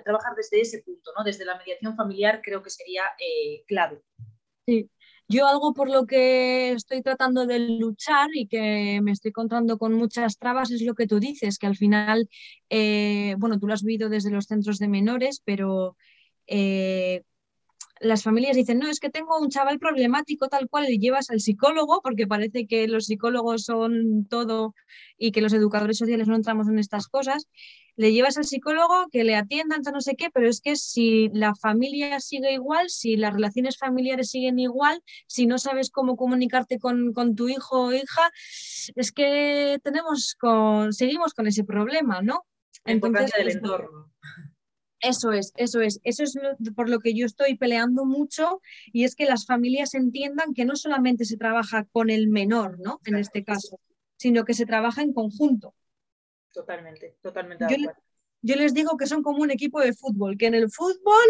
trabajar 0.05 0.35
desde 0.37 0.61
ese 0.61 0.81
punto, 0.83 1.11
¿no? 1.17 1.25
Desde 1.25 1.43
la 1.43 1.57
mediación 1.57 1.97
familiar 1.97 2.39
creo 2.41 2.63
que 2.63 2.69
sería 2.69 3.03
eh, 3.19 3.65
clave. 3.67 4.01
Sí, 4.65 4.89
yo 5.33 5.47
algo 5.47 5.73
por 5.73 5.89
lo 5.89 6.05
que 6.05 6.71
estoy 6.73 7.01
tratando 7.01 7.45
de 7.47 7.59
luchar 7.59 8.29
y 8.33 8.47
que 8.47 9.01
me 9.01 9.11
estoy 9.11 9.29
encontrando 9.29 9.77
con 9.77 9.93
muchas 9.93 10.37
trabas 10.37 10.71
es 10.71 10.81
lo 10.83 10.93
que 10.93 11.07
tú 11.07 11.19
dices, 11.19 11.57
que 11.57 11.67
al 11.67 11.75
final, 11.75 12.29
eh, 12.69 13.35
bueno, 13.39 13.59
tú 13.59 13.67
lo 13.67 13.73
has 13.73 13.83
vivido 13.83 14.09
desde 14.09 14.29
los 14.31 14.45
centros 14.45 14.77
de 14.77 14.87
menores, 14.87 15.41
pero 15.43 15.97
eh, 16.47 17.23
las 17.99 18.23
familias 18.23 18.55
dicen, 18.55 18.79
no, 18.79 18.89
es 18.89 18.99
que 18.99 19.09
tengo 19.09 19.39
un 19.39 19.49
chaval 19.49 19.79
problemático 19.79 20.49
tal 20.49 20.69
cual, 20.69 20.85
le 20.85 20.99
llevas 20.99 21.29
al 21.29 21.39
psicólogo, 21.39 22.01
porque 22.03 22.27
parece 22.27 22.67
que 22.67 22.87
los 22.87 23.05
psicólogos 23.05 23.63
son 23.63 24.25
todo 24.29 24.75
y 25.17 25.31
que 25.31 25.41
los 25.41 25.53
educadores 25.53 25.97
sociales 25.97 26.27
no 26.27 26.35
entramos 26.35 26.67
en 26.67 26.79
estas 26.79 27.07
cosas 27.07 27.47
le 27.95 28.11
llevas 28.11 28.37
al 28.37 28.45
psicólogo, 28.45 29.07
que 29.11 29.23
le 29.23 29.35
atiendan, 29.35 29.81
no 29.91 30.01
sé 30.01 30.15
qué, 30.15 30.29
pero 30.31 30.49
es 30.49 30.61
que 30.61 30.75
si 30.75 31.29
la 31.33 31.53
familia 31.55 32.19
sigue 32.19 32.53
igual, 32.53 32.89
si 32.89 33.15
las 33.17 33.33
relaciones 33.33 33.77
familiares 33.77 34.29
siguen 34.29 34.59
igual, 34.59 35.01
si 35.27 35.45
no 35.45 35.57
sabes 35.57 35.91
cómo 35.91 36.15
comunicarte 36.15 36.79
con, 36.79 37.13
tu 37.35 37.49
hijo 37.49 37.85
o 37.85 37.93
hija, 37.93 38.31
es 38.95 39.11
que 39.11 39.79
tenemos 39.83 40.35
con, 40.39 40.93
seguimos 40.93 41.33
con 41.33 41.47
ese 41.47 41.63
problema, 41.63 42.21
¿no? 42.21 42.45
Entonces, 42.85 43.31
del 43.37 43.49
entorno. 43.49 44.11
Eso 44.99 45.33
es, 45.33 45.51
eso 45.57 45.81
es, 45.81 45.99
eso 46.03 46.23
es 46.23 46.37
por 46.75 46.87
lo 46.87 46.99
que 46.99 47.13
yo 47.13 47.25
estoy 47.25 47.57
peleando 47.57 48.05
mucho 48.05 48.61
y 48.93 49.03
es 49.03 49.15
que 49.15 49.25
las 49.25 49.45
familias 49.45 49.95
entiendan 49.95 50.53
que 50.53 50.63
no 50.63 50.77
solamente 50.77 51.25
se 51.25 51.35
trabaja 51.35 51.83
con 51.91 52.09
el 52.09 52.29
menor, 52.29 52.79
¿no? 52.79 53.01
En 53.05 53.15
este 53.15 53.43
caso, 53.43 53.81
sino 54.17 54.45
que 54.45 54.53
se 54.53 54.65
trabaja 54.65 55.01
en 55.01 55.11
conjunto. 55.11 55.75
Totalmente, 56.53 57.17
totalmente. 57.21 57.65
Yo, 58.41 58.55
les 58.55 58.73
digo 58.73 58.95
que 58.95 59.07
son 59.07 59.23
como 59.23 59.41
un 59.41 59.51
equipo 59.51 59.81
de 59.81 59.93
fútbol, 59.93 60.37
que 60.37 60.45
en 60.45 60.53
el 60.53 60.69
fútbol 60.69 61.25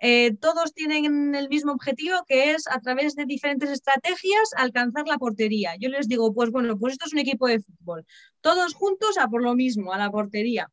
eh, 0.00 0.34
todos 0.36 0.74
tienen 0.74 1.34
el 1.34 1.48
mismo 1.48 1.72
objetivo, 1.72 2.16
que 2.26 2.52
es 2.52 2.66
a 2.66 2.80
través 2.80 3.14
de 3.14 3.24
diferentes 3.24 3.70
estrategias 3.70 4.50
alcanzar 4.56 5.06
la 5.06 5.18
portería. 5.18 5.76
Yo 5.78 5.88
les 5.90 6.08
digo, 6.08 6.34
pues 6.34 6.50
bueno, 6.50 6.76
pues 6.76 6.94
esto 6.94 7.06
es 7.06 7.12
un 7.12 7.20
equipo 7.20 7.46
de 7.46 7.60
fútbol, 7.60 8.04
todos 8.40 8.74
juntos 8.74 9.16
a 9.18 9.28
por 9.28 9.42
lo 9.42 9.54
mismo, 9.54 9.92
a 9.92 9.98
la 9.98 10.10
portería. 10.10 10.70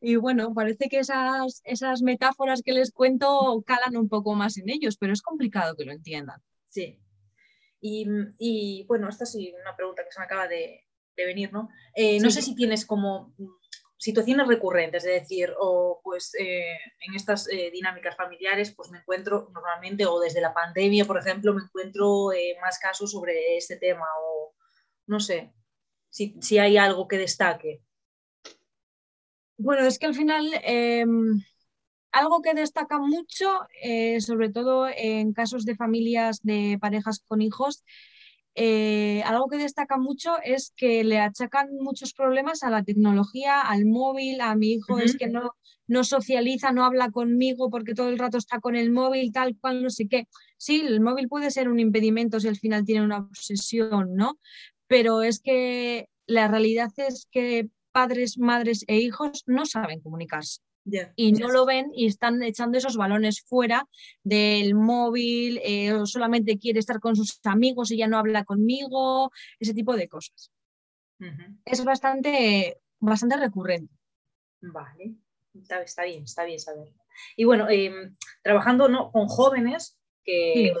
Y 0.00 0.16
bueno, 0.16 0.52
parece 0.52 0.90
que 0.90 0.98
esas, 0.98 1.62
esas 1.64 2.02
metáforas 2.02 2.60
que 2.62 2.72
les 2.72 2.92
cuento 2.92 3.62
calan 3.66 3.96
un 3.96 4.10
poco 4.10 4.34
más 4.34 4.58
en 4.58 4.68
ellos, 4.68 4.98
pero 4.98 5.14
es 5.14 5.22
complicado 5.22 5.76
que 5.76 5.86
lo 5.86 5.92
entiendan. 5.92 6.42
Sí. 6.68 7.00
Y, 7.80 8.06
y 8.38 8.84
bueno, 8.86 9.08
esta 9.08 9.24
sí 9.24 9.54
una 9.62 9.74
pregunta 9.74 10.04
que 10.04 10.12
se 10.12 10.18
me 10.18 10.26
acaba 10.26 10.46
de, 10.46 10.83
de 11.16 11.26
venir, 11.26 11.52
¿no? 11.52 11.68
Eh, 11.94 12.18
no 12.20 12.30
sé 12.30 12.42
si 12.42 12.54
tienes 12.54 12.84
como 12.84 13.34
mm, 13.38 13.46
situaciones 13.96 14.46
recurrentes, 14.46 15.04
es 15.04 15.22
decir, 15.22 15.52
o 15.58 16.00
pues 16.02 16.34
eh, 16.38 16.76
en 17.00 17.14
estas 17.14 17.48
eh, 17.48 17.70
dinámicas 17.72 18.16
familiares, 18.16 18.72
pues 18.72 18.90
me 18.90 18.98
encuentro 18.98 19.50
normalmente, 19.52 20.06
o 20.06 20.20
desde 20.20 20.40
la 20.40 20.52
pandemia, 20.52 21.04
por 21.04 21.18
ejemplo, 21.18 21.54
me 21.54 21.62
encuentro 21.62 22.30
más 22.60 22.78
casos 22.78 23.10
sobre 23.10 23.56
este 23.56 23.76
tema, 23.76 24.06
o, 24.22 24.54
No 25.06 25.20
sé 25.20 25.52
si, 26.10 26.36
si 26.40 26.58
hay 26.58 26.76
algo 26.76 27.08
que 27.08 27.18
destaque. 27.18 27.82
Bueno, 29.56 29.86
es 29.86 29.98
que 29.98 30.06
al 30.06 30.14
final 30.14 30.50
em, 30.64 31.40
algo 32.10 32.42
que 32.42 32.54
destaca 32.54 32.98
mucho, 32.98 33.60
sobre 34.18 34.50
todo 34.50 34.88
en 34.88 35.32
casos 35.32 35.64
de 35.64 35.76
familias 35.76 36.40
de 36.42 36.76
parejas 36.80 37.20
con 37.20 37.40
hijos, 37.40 37.84
eh, 38.54 39.22
algo 39.24 39.48
que 39.48 39.56
destaca 39.56 39.98
mucho 39.98 40.36
es 40.42 40.72
que 40.76 41.02
le 41.02 41.18
achacan 41.18 41.68
muchos 41.80 42.12
problemas 42.12 42.62
a 42.62 42.70
la 42.70 42.84
tecnología, 42.84 43.60
al 43.60 43.84
móvil, 43.84 44.40
a 44.40 44.54
mi 44.54 44.72
hijo 44.74 44.98
es 44.98 45.16
que 45.16 45.26
no, 45.26 45.52
no 45.86 46.04
socializa, 46.04 46.72
no 46.72 46.84
habla 46.84 47.10
conmigo 47.10 47.68
porque 47.70 47.94
todo 47.94 48.08
el 48.08 48.18
rato 48.18 48.38
está 48.38 48.60
con 48.60 48.76
el 48.76 48.92
móvil, 48.92 49.32
tal 49.32 49.56
cual, 49.58 49.82
no 49.82 49.90
sé 49.90 50.06
qué. 50.08 50.28
Sí, 50.56 50.82
el 50.86 51.00
móvil 51.00 51.28
puede 51.28 51.50
ser 51.50 51.68
un 51.68 51.80
impedimento 51.80 52.38
si 52.38 52.48
al 52.48 52.56
final 52.56 52.84
tiene 52.84 53.04
una 53.04 53.18
obsesión, 53.18 54.14
¿no? 54.14 54.38
Pero 54.86 55.22
es 55.22 55.40
que 55.40 56.08
la 56.26 56.46
realidad 56.48 56.90
es 56.96 57.26
que 57.30 57.68
padres, 57.90 58.38
madres 58.38 58.84
e 58.86 58.98
hijos 58.98 59.42
no 59.46 59.66
saben 59.66 60.00
comunicarse 60.00 60.60
y 61.16 61.32
no 61.32 61.48
lo 61.48 61.64
ven 61.64 61.90
y 61.94 62.06
están 62.06 62.42
echando 62.42 62.78
esos 62.78 62.96
balones 62.96 63.42
fuera 63.42 63.88
del 64.22 64.74
móvil, 64.74 65.60
eh, 65.64 65.92
o 65.92 66.06
solamente 66.06 66.58
quiere 66.58 66.78
estar 66.78 67.00
con 67.00 67.16
sus 67.16 67.40
amigos 67.44 67.90
y 67.90 67.96
ya 67.96 68.06
no 68.06 68.18
habla 68.18 68.44
conmigo, 68.44 69.30
ese 69.58 69.74
tipo 69.74 69.96
de 69.96 70.08
cosas. 70.08 70.50
Es 71.64 71.82
bastante, 71.84 72.80
bastante 73.00 73.36
recurrente. 73.36 73.94
Vale, 74.60 75.14
está, 75.54 76.04
bien, 76.04 76.24
está 76.24 76.44
bien 76.44 76.58
saberlo. 76.58 77.02
Y 77.36 77.44
bueno, 77.44 77.68
em, 77.70 78.16
trabajando 78.42 78.88
¿no? 78.88 79.10
con 79.10 79.28
jóvenes 79.28 79.98
que, 80.22 80.74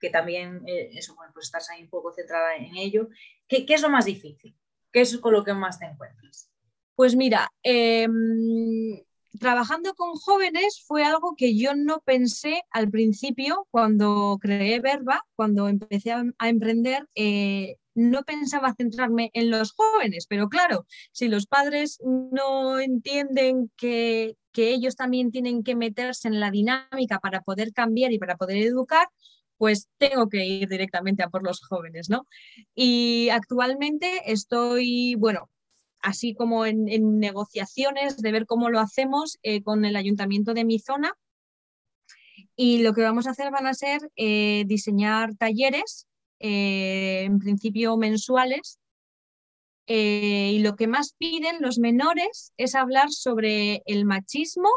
que 0.00 0.10
también, 0.10 0.62
eh, 0.66 0.90
eso, 0.94 1.14
bueno, 1.16 1.32
pues 1.34 1.46
estás 1.46 1.68
ahí 1.70 1.82
un 1.82 1.90
poco 1.90 2.12
centrada 2.12 2.56
en 2.56 2.76
ello, 2.76 3.08
¿qué, 3.46 3.66
¿qué, 3.66 3.74
es 3.74 3.82
lo 3.82 3.90
más 3.90 4.04
difícil? 4.06 4.56
¿Qué 4.92 5.00
es 5.00 5.18
con 5.18 5.32
lo 5.32 5.44
que 5.44 5.52
más 5.52 5.78
te 5.78 5.86
encuentras? 5.86 6.50
Pues 6.94 7.16
mira, 7.16 7.50
eh, 7.62 8.06
trabajando 9.44 9.92
con 9.94 10.14
jóvenes 10.14 10.82
fue 10.86 11.04
algo 11.04 11.34
que 11.36 11.54
yo 11.54 11.74
no 11.74 12.00
pensé 12.00 12.62
al 12.70 12.88
principio 12.88 13.68
cuando 13.70 14.38
creé 14.40 14.80
Verba, 14.80 15.22
cuando 15.36 15.68
empecé 15.68 16.12
a, 16.12 16.24
emprender. 16.48 17.06
Eh, 17.14 17.76
no 17.94 18.22
pensaba 18.22 18.72
centrarme 18.74 19.30
en 19.34 19.50
los 19.50 19.72
jóvenes, 19.72 20.26
pero 20.26 20.48
claro, 20.48 20.86
si 21.12 21.28
los 21.28 21.46
padres 21.46 21.98
no 22.32 22.80
entienden 22.80 23.70
que, 23.76 24.38
que 24.50 24.70
ellos 24.70 24.96
también 24.96 25.30
tienen 25.30 25.62
que 25.62 25.76
meterse 25.76 26.28
en 26.28 26.40
la 26.40 26.50
dinámica 26.50 27.18
para 27.18 27.42
poder 27.42 27.74
cambiar 27.74 28.12
y 28.12 28.18
para 28.18 28.38
poder 28.38 28.56
educar, 28.56 29.08
pues 29.58 29.88
tengo 29.98 30.30
que 30.30 30.46
ir 30.46 30.70
directamente 30.70 31.22
a 31.22 31.28
por 31.28 31.44
los 31.44 31.60
jóvenes, 31.60 32.08
¿no? 32.08 32.26
Y 32.74 33.28
actualmente 33.28 34.32
estoy, 34.32 35.16
bueno, 35.16 35.50
así 36.04 36.34
como 36.34 36.66
en, 36.66 36.84
negociaciones 37.18 38.18
de 38.18 38.30
ver 38.30 38.46
cómo 38.46 38.68
lo 38.68 38.78
hacemos 38.78 39.38
eh, 39.42 39.62
con 39.62 39.84
el 39.86 39.96
ayuntamiento 39.96 40.52
de 40.52 40.64
mi 40.64 40.78
zona. 40.78 41.12
Y 42.56 42.82
lo 42.82 42.92
que 42.92 43.02
vamos 43.02 43.26
a 43.26 43.30
hacer 43.30 43.50
van 43.50 43.66
a 43.66 43.74
ser 43.74 44.00
eh, 44.16 44.64
diseñar 44.66 45.34
talleres, 45.34 46.06
eh, 46.38 47.22
en 47.24 47.38
principio 47.38 47.96
mensuales, 47.96 48.78
y 49.86 50.60
lo 50.60 50.76
que 50.76 50.86
más 50.86 51.14
piden 51.18 51.60
los 51.60 51.78
menores 51.78 52.54
es 52.56 52.74
hablar 52.74 53.10
sobre 53.10 53.82
el 53.84 54.06
machismo, 54.06 54.70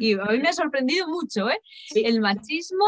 y 0.00 0.14
a 0.14 0.24
mí 0.24 0.38
me 0.40 0.48
ha 0.48 0.52
sorprendido 0.52 1.06
mucho, 1.06 1.46
el 1.94 2.20
machismo, 2.20 2.84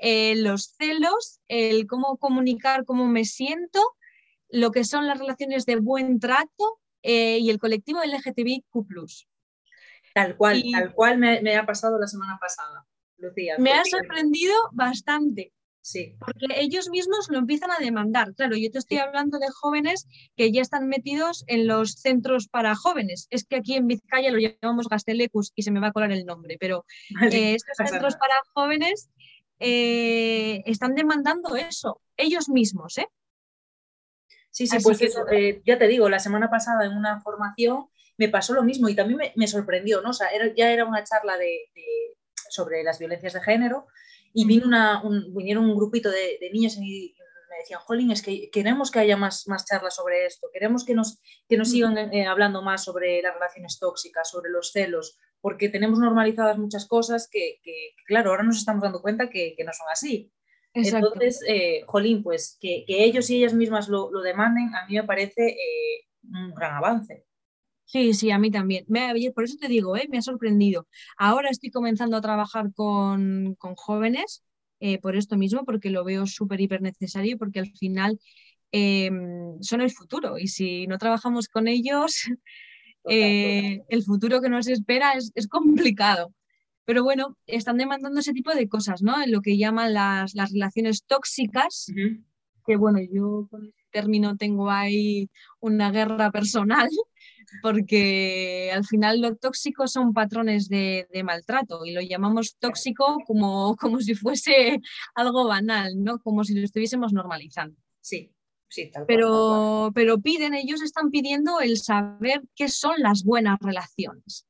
los 0.00 0.74
celos, 0.78 1.40
el 1.48 1.88
cómo 1.88 2.18
comunicar 2.18 2.84
cómo 2.84 3.08
me 3.08 3.24
siento, 3.24 3.80
lo 4.48 4.70
que 4.70 4.84
son 4.84 5.08
las 5.08 5.18
relaciones 5.18 5.66
de 5.66 5.76
buen 5.76 6.20
trato 6.20 6.78
eh, 7.02 7.38
y 7.38 7.50
el 7.50 7.58
colectivo 7.58 8.00
LGTBIQ. 8.04 8.64
Tal 10.14 10.36
cual, 10.36 10.62
tal 10.70 10.94
cual 10.94 11.18
me, 11.18 11.56
ha 11.56 11.66
pasado 11.66 11.98
la 11.98 12.06
semana 12.06 12.38
pasada, 12.40 12.86
Lucía. 13.16 13.56
Me 13.58 13.72
ha 13.72 13.84
sorprendido 13.84 14.54
bastante. 14.72 15.52
Sí. 15.80 16.14
Porque 16.20 16.46
ellos 16.60 16.88
mismos 16.90 17.26
lo 17.28 17.38
empiezan 17.38 17.72
a 17.72 17.78
demandar. 17.78 18.34
Claro, 18.34 18.56
yo 18.56 18.70
te 18.70 18.78
estoy 18.78 18.98
hablando 18.98 19.38
de 19.38 19.48
jóvenes 19.50 20.06
que 20.36 20.52
ya 20.52 20.62
están 20.62 20.86
metidos 20.86 21.44
en 21.48 21.66
los 21.66 21.94
centros 21.94 22.46
para 22.46 22.76
jóvenes. 22.76 23.26
Es 23.30 23.44
que 23.44 23.56
aquí 23.56 23.74
en 23.74 23.88
Vizcaya 23.88 24.30
lo 24.30 24.38
llamamos 24.38 24.88
Gastelecus 24.88 25.52
y 25.56 25.62
se 25.62 25.72
me 25.72 25.80
va 25.80 25.88
a 25.88 25.92
colar 25.92 26.12
el 26.12 26.24
nombre, 26.24 26.56
pero 26.60 26.84
eh, 27.32 27.54
estos 27.54 27.76
centros 27.76 28.14
para 28.16 28.34
jóvenes 28.54 29.10
eh, 29.58 30.62
están 30.66 30.94
demandando 30.94 31.56
eso, 31.56 32.00
ellos 32.16 32.48
mismos, 32.48 32.98
¿eh? 32.98 33.08
Sí, 34.52 34.66
sí, 34.66 34.76
pues 34.82 35.00
eso, 35.00 35.26
eh, 35.30 35.62
ya 35.64 35.78
te 35.78 35.88
digo, 35.88 36.10
la 36.10 36.18
semana 36.18 36.50
pasada 36.50 36.84
en 36.84 36.92
una 36.92 37.20
formación 37.22 37.86
me 38.18 38.28
pasó 38.28 38.52
lo 38.52 38.62
mismo 38.62 38.90
y 38.90 38.94
también 38.94 39.32
me, 39.34 39.46
sorprendió, 39.46 40.02
¿no? 40.02 40.10
O 40.10 40.12
sea, 40.12 40.28
ya 40.54 40.70
era 40.70 40.84
una 40.84 41.02
charla 41.04 41.38
de, 41.38 41.70
sobre 42.50 42.82
las 42.84 42.98
violencias 42.98 43.32
de 43.32 43.40
género 43.40 43.86
y 44.34 44.46
vino 44.46 44.66
una, 44.66 45.02
un, 45.02 45.34
vinieron 45.34 45.64
un 45.64 45.74
grupito 45.74 46.10
de, 46.10 46.38
niños 46.52 46.76
y 46.76 47.16
me 47.48 47.56
decían, 47.60 47.80
Jolín, 47.80 48.10
es 48.10 48.20
que 48.20 48.50
queremos 48.50 48.90
que 48.90 48.98
haya 48.98 49.16
más, 49.16 49.48
más 49.48 49.64
charlas 49.64 49.96
sobre 49.96 50.26
esto, 50.26 50.48
queremos 50.52 50.84
que 50.84 50.94
nos, 50.94 51.18
que 51.48 51.56
nos 51.56 51.70
sigan 51.70 51.96
eh, 51.96 52.26
hablando 52.26 52.60
más 52.60 52.84
sobre 52.84 53.22
las 53.22 53.32
relaciones 53.32 53.78
tóxicas, 53.78 54.28
sobre 54.28 54.50
los 54.50 54.70
celos, 54.70 55.18
porque 55.40 55.70
tenemos 55.70 55.98
normalizadas 55.98 56.58
muchas 56.58 56.86
cosas 56.86 57.26
que, 57.32 57.58
claro, 58.06 58.30
ahora 58.30 58.42
nos 58.42 58.58
estamos 58.58 58.82
dando 58.82 59.00
cuenta 59.00 59.30
que, 59.30 59.54
que 59.56 59.64
no 59.64 59.72
son 59.72 59.86
así. 59.90 60.30
Entonces, 60.74 61.40
eh, 61.46 61.82
Jolín, 61.86 62.22
pues 62.22 62.56
que, 62.60 62.84
ellos 62.88 63.28
y 63.30 63.36
ellas 63.36 63.54
mismas 63.54 63.88
lo, 63.88 64.10
demanden, 64.22 64.74
a 64.74 64.86
mí 64.86 64.94
me 64.94 65.04
parece 65.04 65.48
eh, 65.48 66.06
un 66.24 66.54
gran 66.54 66.74
avance. 66.74 67.26
Sí, 67.84 68.14
sí, 68.14 68.30
a 68.30 68.38
mí 68.38 68.50
también. 68.50 68.84
Me, 68.88 69.12
por 69.34 69.44
eso 69.44 69.56
te 69.60 69.68
digo, 69.68 69.96
eh, 69.96 70.06
me 70.08 70.18
ha 70.18 70.22
sorprendido. 70.22 70.86
Ahora 71.18 71.50
estoy 71.50 71.70
comenzando 71.70 72.16
a 72.16 72.22
trabajar 72.22 72.72
con, 72.74 73.56
jóvenes 73.76 74.42
por 75.00 75.14
esto 75.14 75.36
mismo, 75.36 75.64
porque 75.64 75.90
lo 75.90 76.02
veo 76.02 76.26
súper, 76.26 76.60
hiper 76.60 76.82
necesario, 76.82 77.38
porque 77.38 77.60
al 77.60 77.70
final 77.70 78.18
em, 78.72 79.62
son 79.62 79.80
el 79.80 79.92
futuro 79.92 80.38
y 80.38 80.48
si 80.48 80.88
no 80.88 80.98
trabajamos 80.98 81.46
con 81.46 81.68
ellos, 81.68 82.28
el 83.04 84.02
futuro 84.04 84.40
que 84.40 84.48
nos 84.48 84.66
espera 84.66 85.12
es, 85.12 85.30
es 85.36 85.46
complicado. 85.46 86.32
Pero 86.84 87.04
bueno, 87.04 87.36
están 87.46 87.76
demandando 87.76 88.20
ese 88.20 88.32
tipo 88.32 88.52
de 88.52 88.68
cosas, 88.68 89.02
¿no? 89.02 89.22
En 89.22 89.30
lo 89.30 89.40
que 89.40 89.56
llaman 89.56 89.94
las, 89.94 90.34
relaciones 90.34 91.04
tóxicas, 91.04 91.86
que 92.66 92.76
bueno, 92.76 92.98
yo 93.00 93.46
con 93.50 93.66
ese 93.66 93.86
término 93.90 94.36
tengo 94.36 94.70
ahí 94.70 95.30
una 95.60 95.90
guerra 95.90 96.30
personal, 96.30 96.88
porque 97.62 98.70
al 98.72 98.84
final 98.84 99.20
lo 99.20 99.36
tóxico 99.36 99.86
son 99.86 100.12
patrones 100.12 100.68
de, 100.68 101.06
maltrato 101.24 101.84
y 101.84 101.92
lo 101.92 102.00
llamamos 102.00 102.56
tóxico 102.58 103.18
como, 103.26 103.76
como 103.80 104.00
si 104.00 104.14
fuese 104.14 104.80
algo 105.14 105.46
banal, 105.46 106.02
¿no? 106.02 106.18
Como 106.20 106.44
si 106.44 106.54
lo 106.54 106.64
estuviésemos 106.64 107.12
normalizando. 107.12 107.76
Sí, 108.00 108.32
Sí, 108.72 108.90
tal 108.90 109.04
pero, 109.04 109.90
pero 109.94 110.18
piden, 110.18 110.54
ellos 110.54 110.80
están 110.80 111.10
pidiendo 111.10 111.60
el 111.60 111.76
saber 111.76 112.40
qué 112.54 112.68
son 112.68 112.94
las 113.00 113.22
buenas 113.22 113.58
relaciones. 113.60 114.46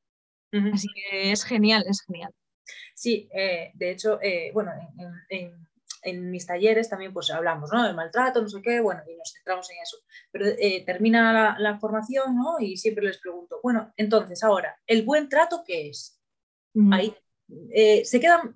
Así 0.72 0.88
que 0.94 1.32
es 1.32 1.44
genial, 1.44 1.84
es 1.88 2.02
genial. 2.06 2.32
Sí, 2.94 3.28
eh, 3.34 3.70
de 3.74 3.90
hecho, 3.90 4.20
eh, 4.22 4.50
bueno, 4.52 4.72
en, 5.28 6.30
mis 6.30 6.46
talleres 6.46 6.88
también 6.88 7.12
pues 7.12 7.30
hablamos, 7.30 7.70
¿no? 7.72 7.84
Del 7.84 7.94
maltrato, 7.94 8.42
no 8.42 8.48
sé 8.48 8.60
qué, 8.60 8.80
bueno, 8.80 9.02
y 9.08 9.16
nos 9.16 9.32
centramos 9.32 9.70
en 9.70 9.76
eso. 9.82 9.98
Pero 10.32 10.46
eh, 10.46 10.82
termina 10.84 11.56
la, 11.58 11.78
formación, 11.78 12.36
¿no? 12.36 12.58
Y 12.58 12.76
siempre 12.76 13.04
les 13.04 13.18
pregunto, 13.18 13.60
bueno, 13.62 13.92
entonces 13.96 14.42
ahora, 14.42 14.76
¿el 14.86 15.04
buen 15.04 15.28
trato 15.28 15.62
qué 15.64 15.88
es? 15.88 16.20
Ahí 16.90 17.14
se 18.04 18.20
quedan, 18.20 18.54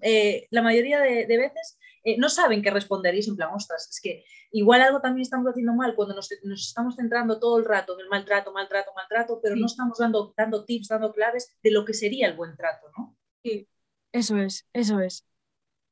la 0.50 0.62
mayoría 0.62 1.00
de, 1.00 1.26
veces 1.26 1.78
no 2.18 2.28
saben 2.28 2.62
qué 2.62 2.70
responder 2.70 3.14
y 3.14 3.18
es 3.18 3.28
en 3.28 3.36
plan, 3.36 3.50
ostras, 3.52 3.88
es 3.90 4.00
que 4.00 4.24
igual 4.52 4.80
algo 4.80 5.00
también 5.00 5.22
estamos 5.22 5.48
haciendo 5.48 5.74
mal 5.74 5.94
cuando 5.96 6.14
nos, 6.14 6.30
estamos 6.30 6.94
centrando 6.94 7.40
todo 7.40 7.58
el 7.58 7.64
rato 7.64 7.94
en 7.94 8.04
el 8.04 8.08
maltrato, 8.08 8.52
maltrato, 8.52 8.92
maltrato, 8.94 9.40
pero 9.42 9.56
no 9.56 9.66
estamos 9.66 9.98
dando, 9.98 10.32
dando 10.36 10.64
tips, 10.64 10.88
dando 10.88 11.12
claves 11.12 11.56
de 11.62 11.70
lo 11.72 11.84
que 11.84 11.94
sería 11.94 12.28
el 12.28 12.36
buen 12.36 12.56
trato, 12.56 12.86
¿no? 12.96 13.16
Sí, 13.42 13.68
eso 14.12 14.36
es, 14.36 14.66
eso 14.72 15.00
es. 15.00 15.24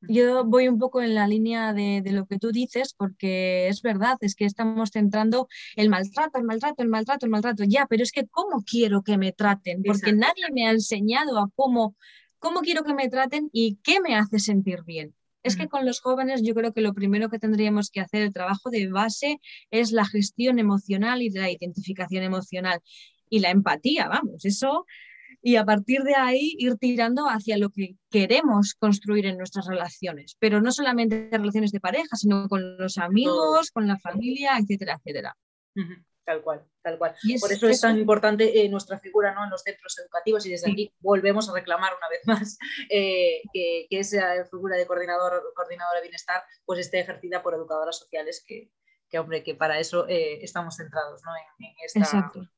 Yo 0.07 0.45
voy 0.45 0.67
un 0.67 0.77
poco 0.77 1.01
en 1.01 1.15
la 1.15 1.27
línea 1.27 1.73
de, 1.73 2.01
lo 2.11 2.27
que 2.27 2.37
tú 2.37 2.51
dices, 2.51 2.93
porque 2.93 3.67
es 3.67 3.81
verdad, 3.81 4.17
es 4.21 4.35
que 4.35 4.45
estamos 4.45 4.91
centrando 4.91 5.47
el 5.75 5.89
maltrato, 5.89 6.37
el 6.37 6.43
maltrato, 6.43 6.83
el 6.83 6.89
maltrato, 6.89 7.25
el 7.25 7.31
maltrato, 7.31 7.63
ya, 7.65 7.87
pero 7.87 8.03
es 8.03 8.11
que 8.11 8.27
¿cómo 8.27 8.63
quiero 8.63 9.01
que 9.01 9.17
me 9.17 9.31
traten? 9.31 9.83
Porque 9.83 10.13
nadie 10.13 10.45
me 10.53 10.67
ha 10.67 10.71
enseñado 10.71 11.39
a 11.39 11.49
cómo, 11.55 11.95
cómo 12.39 12.61
quiero 12.61 12.83
que 12.83 12.93
me 12.93 13.09
traten 13.09 13.49
y 13.51 13.79
qué 13.83 13.99
me 13.99 14.15
hace 14.15 14.39
sentir 14.39 14.83
bien. 14.83 15.15
Es 15.45 15.55
que 15.55 15.67
con 15.67 15.85
los 15.85 16.01
jóvenes 16.01 16.41
yo 16.43 16.55
creo 16.55 16.73
que 16.73 16.81
lo 16.81 16.93
primero 16.93 17.29
que 17.29 17.39
tendríamos 17.39 17.91
que 17.91 18.01
hacer, 18.01 18.23
el 18.23 18.33
trabajo 18.33 18.69
de 18.69 18.89
base, 18.89 19.39
es 19.69 19.91
la 19.91 20.05
gestión 20.05 20.57
emocional 20.59 21.21
y 21.21 21.29
la 21.29 21.51
identificación 21.51 22.23
emocional 22.23 22.79
y 23.29 23.39
la 23.39 23.51
empatía, 23.51 24.07
vamos, 24.07 24.43
eso. 24.43 24.85
Y 25.41 25.57
a 25.57 25.65
partir 25.65 26.01
de 26.01 26.15
ahí 26.15 26.55
ir 26.57 26.75
tirando 26.77 27.27
hacia 27.29 27.57
lo 27.57 27.69
que 27.69 27.95
queremos 28.09 28.73
construir 28.73 29.27
en 29.27 29.37
nuestras 29.37 29.67
relaciones, 29.67 30.35
pero 30.39 30.61
no 30.61 30.71
solamente 30.71 31.29
relaciones 31.31 31.71
de 31.71 31.79
pareja, 31.79 32.15
sino 32.15 32.47
con 32.47 32.77
los 32.77 32.97
amigos, 32.97 33.69
con 33.71 33.87
la 33.87 33.99
familia, 33.99 34.57
etcétera, 34.57 34.97
etcétera. 34.97 35.35
Tal 36.25 36.41
cual, 36.41 36.65
tal 36.81 36.97
cual. 36.97 37.15
Por 37.39 37.51
eso 37.51 37.67
es 37.67 37.81
tan 37.81 37.99
importante 37.99 38.65
eh, 38.65 38.67
nuestra 38.67 38.97
figura 38.97 39.31
¿no? 39.35 39.43
en 39.43 39.51
los 39.51 39.61
centros 39.61 39.95
educativos 39.99 40.43
y 40.47 40.49
desde 40.49 40.71
aquí 40.71 40.91
volvemos 40.99 41.47
a 41.47 41.53
reclamar 41.53 41.91
una 41.95 42.09
vez 42.09 42.21
más 42.25 42.57
eh, 42.89 43.43
que, 43.53 43.85
que, 43.87 43.99
esa 43.99 44.43
figura 44.45 44.75
de 44.75 44.87
coordinador 44.87 45.53
coordinadora 45.55 45.97
de 45.99 46.01
bienestar 46.01 46.43
pues 46.65 46.79
esté 46.79 46.99
ejercida 46.99 47.43
por 47.43 47.53
educadoras 47.53 47.99
sociales 47.99 48.43
que, 48.47 48.71
que 49.07 49.19
hombre, 49.19 49.43
que 49.43 49.53
para 49.53 49.79
eso 49.79 50.07
eh, 50.07 50.43
estamos 50.43 50.77
centrados 50.77 51.21
¿no? 51.23 51.31
en, 51.35 51.65
en, 51.67 52.49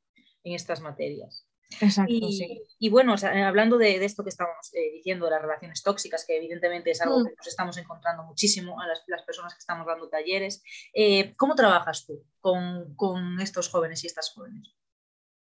en 0.43 0.53
estas 0.55 0.79
materias. 0.79 1.47
Exacto, 1.81 2.13
y, 2.13 2.33
sí. 2.33 2.62
y 2.79 2.89
bueno, 2.89 3.15
hablando 3.45 3.77
de, 3.77 4.00
de, 4.00 4.05
esto 4.05 4.24
que 4.24 4.29
estamos 4.29 4.74
eh, 4.74 4.91
diciendo, 4.93 5.25
de 5.25 5.31
las 5.31 5.41
relaciones 5.41 5.83
tóxicas, 5.83 6.25
que 6.25 6.38
evidentemente 6.38 6.91
es 6.91 7.01
algo 7.01 7.19
mm. 7.19 7.25
que 7.25 7.33
nos 7.36 7.47
estamos 7.47 7.77
encontrando 7.77 8.24
muchísimo 8.24 8.79
a 8.79 8.88
las, 8.88 9.03
las 9.07 9.24
personas 9.24 9.53
que 9.53 9.59
estamos 9.59 9.86
dando 9.86 10.07
talleres, 10.07 10.63
eh, 10.93 11.36
¿cómo 11.36 11.55
trabajas 11.55 12.05
tú 12.05 12.24
con, 12.39 12.95
con, 12.95 13.39
estos 13.41 13.69
jóvenes 13.69 14.03
y 14.03 14.07
estas 14.07 14.31
jóvenes? 14.33 14.75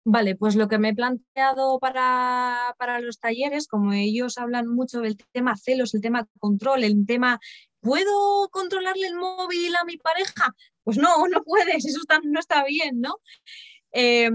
Vale, 0.05 0.37
pues 0.37 0.57
lo 0.57 0.69
que 0.69 0.79
me 0.79 0.91
he 0.91 0.95
planteado 0.95 1.79
para, 1.79 2.75
para, 2.79 3.01
los 3.01 3.19
talleres, 3.19 3.69
como 3.69 3.93
ellos 3.93 4.39
hablan 4.39 4.69
mucho 4.69 5.01
del 5.01 5.17
tema 5.33 5.57
celos, 5.57 5.95
el 5.95 6.01
tema 6.01 6.29
control, 6.39 6.85
el 6.85 7.05
tema, 7.07 7.41
¿puedo 7.81 8.49
controlarle 8.51 9.07
el 9.07 9.17
móvil 9.17 9.75
a 9.77 9.85
mi 9.85 9.97
pareja? 9.97 10.55
Pues 10.85 10.99
no, 10.99 11.27
no 11.29 11.43
puedes, 11.43 11.85
eso 11.85 12.01
está, 12.01 12.21
no 12.25 12.41
está 12.41 12.65
bien, 12.65 13.01
¿no? 13.01 13.17
Eh, 13.93 14.31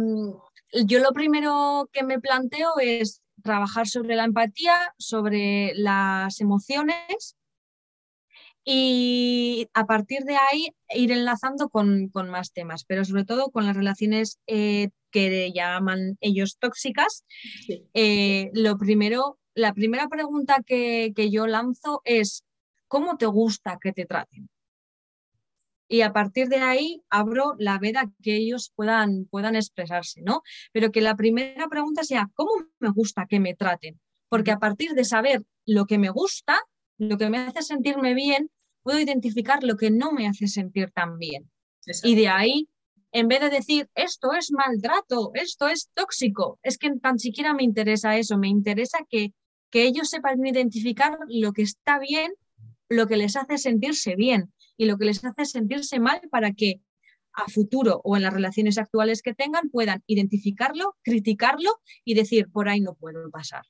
yo 0.85 0.99
lo 0.99 1.11
primero 1.11 1.89
que 1.91 2.03
me 2.03 2.19
planteo 2.19 2.73
es 2.79 3.21
trabajar 3.43 3.87
sobre 3.87 4.15
la 4.15 4.25
empatía, 4.25 4.93
sobre 4.97 5.73
las 5.75 6.41
emociones 6.41 7.35
y 8.69 9.69
a 9.73 9.85
partir 9.85 10.23
de 10.23 10.35
ahí 10.35 10.67
ir 10.93 11.13
enlazando 11.13 11.69
con, 11.69 12.09
con 12.09 12.29
más 12.29 12.51
temas, 12.51 12.83
pero 12.83 13.05
sobre 13.05 13.23
todo 13.23 13.49
con 13.49 13.65
las 13.65 13.77
relaciones 13.77 14.39
eh, 14.45 14.89
que 15.09 15.53
llaman 15.53 16.17
ellos 16.19 16.57
tóxicas. 16.59 17.23
Sí. 17.65 17.87
Eh, 17.93 18.49
lo 18.53 18.77
primero, 18.77 19.39
la 19.53 19.73
primera 19.73 20.09
pregunta 20.09 20.61
que, 20.65 21.13
que 21.15 21.29
yo 21.31 21.47
lanzo 21.47 22.01
es, 22.03 22.43
¿cómo 22.89 23.15
te 23.15 23.25
gusta 23.25 23.79
que 23.81 23.93
te 23.93 24.05
traten? 24.05 24.49
Y 25.87 26.01
a 26.01 26.11
partir 26.11 26.47
de 26.49 26.57
ahí 26.57 27.01
abro 27.09 27.55
la 27.57 27.79
veda 27.79 28.11
que 28.21 28.35
ellos 28.35 28.71
puedan, 28.75 29.25
puedan 29.25 29.55
expresarse, 29.55 30.21
¿no? 30.21 30.41
Pero 30.73 30.91
que 30.91 31.01
la 31.01 31.15
primera 31.15 31.67
pregunta 31.67 32.03
sea, 32.03 32.29
¿cómo 32.33 32.51
me 32.79 32.89
gusta 32.89 33.25
que 33.27 33.39
me 33.39 33.55
traten? 33.55 33.99
Porque 34.29 34.51
a 34.51 34.59
partir 34.59 34.93
de 34.93 35.05
saber 35.05 35.43
lo 35.65 35.85
que 35.85 35.97
me 35.97 36.09
gusta, 36.09 36.59
lo 36.97 37.17
que 37.17 37.29
me 37.29 37.37
hace 37.37 37.61
sentirme 37.61 38.13
bien, 38.13 38.51
puedo 38.83 38.99
identificar 38.99 39.63
lo 39.63 39.77
que 39.77 39.91
no 39.91 40.11
me 40.11 40.27
hace 40.27 40.47
sentir 40.47 40.91
tan 40.91 41.17
bien. 41.17 41.49
Exacto. 41.85 42.09
Y 42.09 42.15
de 42.15 42.27
ahí, 42.27 42.69
en 43.13 43.29
vez 43.29 43.39
de 43.39 43.49
decir, 43.49 43.89
esto 43.95 44.33
es 44.33 44.51
maltrato, 44.51 45.31
esto 45.35 45.69
es 45.69 45.89
tóxico, 45.93 46.59
es 46.63 46.77
que 46.77 46.91
tan 46.97 47.17
siquiera 47.17 47.53
me 47.53 47.63
interesa 47.63 48.17
eso, 48.17 48.37
me 48.37 48.49
interesa 48.49 48.99
que, 49.09 49.33
que 49.69 49.83
ellos 49.83 50.09
sepan 50.09 50.45
identificar 50.45 51.17
lo 51.29 51.53
que 51.53 51.61
está 51.61 51.99
bien, 51.99 52.33
lo 52.89 53.07
que 53.07 53.17
les 53.17 53.37
hace 53.37 53.57
sentirse 53.57 54.15
bien 54.15 54.51
y 54.77 54.85
lo 54.85 54.97
que 54.97 55.05
les 55.05 55.23
hace 55.25 55.45
sentirse 55.45 55.99
mal 55.99 56.21
para 56.31 56.53
que 56.53 56.81
a 57.33 57.47
futuro 57.49 58.01
o 58.03 58.15
en 58.15 58.23
las 58.23 58.33
relaciones 58.33 58.77
actuales 58.77 59.21
que 59.21 59.33
tengan 59.33 59.69
puedan 59.69 60.03
identificarlo, 60.07 60.95
criticarlo 61.03 61.79
y 62.03 62.15
decir, 62.15 62.49
por 62.51 62.67
ahí 62.67 62.81
no 62.81 62.95
puedo 62.95 63.29
pasar. 63.29 63.63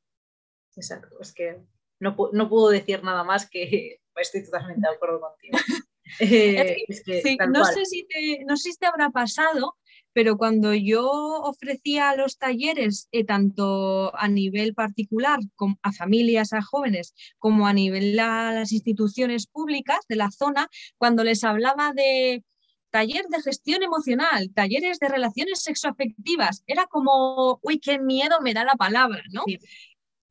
Exacto, 0.75 1.17
es 1.19 1.33
que 1.33 1.57
no, 1.99 2.15
no 2.31 2.49
puedo 2.49 2.69
decir 2.69 3.03
nada 3.03 3.23
más 3.23 3.49
que 3.49 3.99
estoy 4.15 4.43
totalmente 4.43 4.87
de 4.87 4.95
acuerdo 4.95 5.21
contigo. 5.21 5.57
eh, 6.19 6.85
es 6.87 7.03
que, 7.03 7.21
sí, 7.21 7.37
no, 7.49 7.65
sé 7.65 7.85
si 7.85 8.05
te, 8.07 8.43
no 8.45 8.55
sé 8.55 8.71
si 8.71 8.77
te 8.77 8.85
habrá 8.85 9.09
pasado, 9.09 9.75
pero 10.17 10.35
cuando 10.35 10.73
yo 10.73 11.07
ofrecía 11.43 12.15
los 12.15 12.39
talleres, 12.39 13.07
eh, 13.11 13.23
tanto 13.23 14.17
a 14.17 14.27
nivel 14.27 14.73
particular, 14.73 15.37
como 15.53 15.77
a 15.83 15.91
familias, 15.91 16.53
a 16.53 16.63
jóvenes, 16.63 17.13
como 17.37 17.67
a 17.67 17.73
nivel 17.73 18.19
a 18.19 18.51
las 18.51 18.71
instituciones 18.71 19.45
públicas 19.45 19.99
de 20.09 20.15
la 20.15 20.31
zona, 20.31 20.69
cuando 20.97 21.23
les 21.23 21.43
hablaba 21.43 21.93
de 21.93 22.43
taller 22.89 23.25
de 23.27 23.43
gestión 23.43 23.83
emocional, 23.83 24.51
talleres 24.55 24.97
de 24.97 25.07
relaciones 25.07 25.61
sexoafectivas, 25.61 26.63
era 26.65 26.87
como, 26.87 27.59
uy, 27.61 27.79
qué 27.79 27.99
miedo 27.99 28.41
me 28.41 28.55
da 28.55 28.65
la 28.65 28.73
palabra, 28.73 29.21
¿no? 29.31 29.43
Sí. 29.45 29.59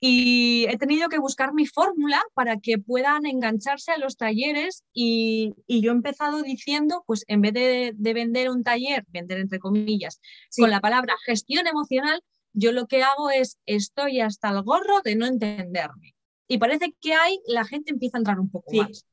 Y 0.09 0.66
he 0.69 0.79
tenido 0.79 1.09
que 1.09 1.19
buscar 1.19 1.53
mi 1.53 1.66
fórmula 1.66 2.23
para 2.35 2.61
que 2.61 2.79
puedan 2.79 3.27
engancharse 3.27 3.90
a 3.90 3.99
los 3.99 4.16
talleres 4.16 4.85
y, 4.92 5.55
y, 5.66 5.81
yo 5.81 5.90
he 5.90 5.95
empezado 5.95 6.42
diciendo, 6.42 7.03
pues 7.09 7.25
en 7.27 7.40
vez 7.40 7.55
de, 7.55 7.92
de 7.92 8.14
vender 8.14 8.49
un 8.49 8.62
taller, 8.62 9.05
vender 9.09 9.40
entre 9.40 9.59
comillas, 9.59 10.21
sí. 10.49 10.62
con 10.62 10.71
la 10.71 10.81
palabra 10.81 11.14
gestión 11.25 11.66
emocional, 11.66 12.23
yo 12.53 12.71
lo 12.71 12.87
que 12.87 13.03
hago 13.03 13.31
es 13.31 13.59
estoy 13.66 14.21
hasta 14.21 14.51
el 14.51 14.62
gorro 14.62 15.01
de 15.03 15.16
no 15.16 15.27
entenderme. 15.27 16.14
Y 16.47 16.59
parece 16.59 16.95
que 17.01 17.14
hay, 17.14 17.40
la 17.49 17.64
gente 17.64 17.90
empieza 17.90 18.19
a 18.19 18.21
entrar 18.21 18.38
un 18.38 18.49
poco 18.49 18.71
sí. 18.71 18.79
más. 18.79 19.07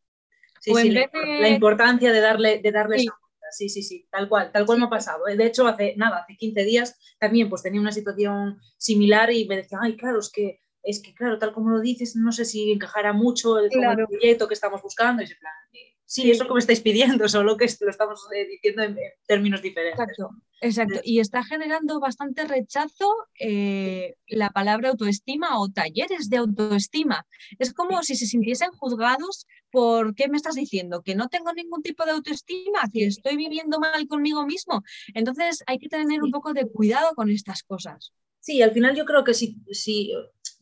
Sí, 0.62 0.74
sí, 0.76 0.92
la, 0.92 1.10
de... 1.12 1.42
la, 1.42 1.50
importancia 1.50 2.12
de 2.12 2.20
darle, 2.20 2.60
de 2.60 2.72
darle 2.72 3.00
sí. 3.00 3.06
esa 3.06 3.18
sí, 3.54 3.70
sí, 3.70 3.84
sí, 3.84 4.08
tal 4.12 4.28
cual, 4.28 4.52
tal 4.52 4.66
cual 4.66 4.80
me 4.80 4.86
ha 4.86 4.90
pasado. 4.90 5.26
De 5.26 5.46
hecho, 5.46 5.68
hace 5.68 5.96
nada, 5.96 6.18
hace 6.18 6.36
15 6.36 6.64
días 6.64 7.00
también 7.20 7.50
pues 7.50 7.64
tenía 7.64 7.82
una 7.82 7.92
situación 7.92 8.60
similar 8.78 9.32
y 9.32 9.48
me 9.48 9.58
decían, 9.58 9.82
ay, 9.84 9.96
claro, 9.96 10.20
es 10.20 10.32
que 10.32 10.60
es 10.84 11.02
que, 11.02 11.14
claro, 11.14 11.40
tal 11.40 11.54
como 11.54 11.70
lo 11.70 11.80
dices, 11.80 12.16
no 12.16 12.32
sé 12.32 12.46
si 12.46 12.72
encajará 12.72 13.14
mucho 13.14 13.58
el, 13.58 13.70
claro. 13.70 14.08
proyecto 14.08 14.48
que 14.48 14.54
estamos 14.54 14.82
buscando. 14.82 15.24
Y 15.24 15.28
plan, 15.28 15.54
eh, 15.72 15.98
sí, 16.06 16.24
sí, 16.24 16.32
eso 16.32 16.46
que 16.46 16.54
me 16.54 16.60
estáis 16.60 16.82
pidiendo, 16.82 17.28
solo 17.30 17.56
que 17.58 17.68
lo 17.80 17.90
estamos 17.90 18.28
eh, 18.36 18.46
diciendo 18.46 18.84
en, 18.84 18.92
en, 18.98 19.12
términos 19.26 19.62
diferentes. 19.62 20.00
Exacto, 20.00 20.36
exacto. 20.62 21.00
Y 21.04 21.20
está 21.20 21.42
generando 21.44 22.02
bastante 22.02 22.44
rechazo 22.44 23.16
eh, 23.40 24.16
la 24.28 24.50
palabra 24.50 24.90
autoestima 24.90 25.58
o 25.60 25.70
talleres 25.70 26.30
de 26.30 26.38
autoestima. 26.38 27.26
Es 27.60 27.74
como 27.74 28.04
si 28.04 28.16
se 28.16 28.26
sintiesen 28.26 28.72
juzgados 28.72 29.48
por 29.72 30.14
qué 30.16 30.28
me 30.28 30.38
estás 30.38 30.56
diciendo, 30.56 31.02
que 31.02 31.16
no 31.16 31.30
tengo 31.30 31.54
ningún 31.54 31.82
tipo 31.82 32.04
de 32.06 32.12
autoestima, 32.12 32.82
que 32.92 33.06
estoy 33.06 33.38
viviendo 33.38 33.80
mal 33.80 34.06
conmigo 34.08 34.46
mismo. 34.46 34.84
Entonces 35.16 35.64
hay 35.66 35.80
que 35.80 35.88
tener 35.88 36.22
un 36.22 36.30
poco 36.30 36.54
de 36.54 36.68
cuidado 36.68 37.16
con 37.16 37.30
estas 37.30 37.64
cosas. 37.64 38.14
Sí, 38.44 38.62
al 38.62 38.74
final 38.74 38.94
yo 38.94 39.06
creo 39.06 39.24
que 39.24 39.34
si, 39.34 39.56
si 39.72 40.12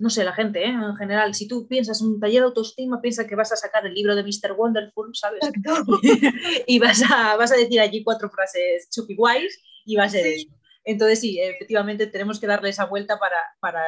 no 0.01 0.09
sé, 0.09 0.23
la 0.23 0.33
gente, 0.33 0.63
¿eh? 0.63 0.69
en 0.69 0.95
general, 0.95 1.35
si 1.35 1.47
tú 1.47 1.67
piensas 1.67 2.01
un 2.01 2.19
taller 2.19 2.41
de 2.41 2.47
autoestima, 2.47 2.99
piensa 2.99 3.27
que 3.27 3.35
vas 3.35 3.51
a 3.51 3.55
sacar 3.55 3.85
el 3.85 3.93
libro 3.93 4.15
de 4.15 4.23
Mr. 4.23 4.53
Wonderful, 4.57 5.11
¿sabes? 5.13 5.39
y 6.67 6.79
vas 6.79 7.03
a, 7.03 7.35
vas 7.35 7.51
a 7.51 7.55
decir 7.55 7.79
allí 7.79 8.03
cuatro 8.03 8.27
frases 8.31 8.89
chupi 8.89 9.15
guays 9.15 9.61
y 9.85 9.95
va 9.95 10.05
a 10.05 10.09
ser 10.09 10.23
sí. 10.23 10.33
eso. 10.33 10.61
Entonces, 10.83 11.19
sí, 11.19 11.39
efectivamente 11.39 12.07
tenemos 12.07 12.39
que 12.39 12.47
darle 12.47 12.69
esa 12.69 12.85
vuelta 12.85 13.19
para, 13.19 13.37
para 13.59 13.83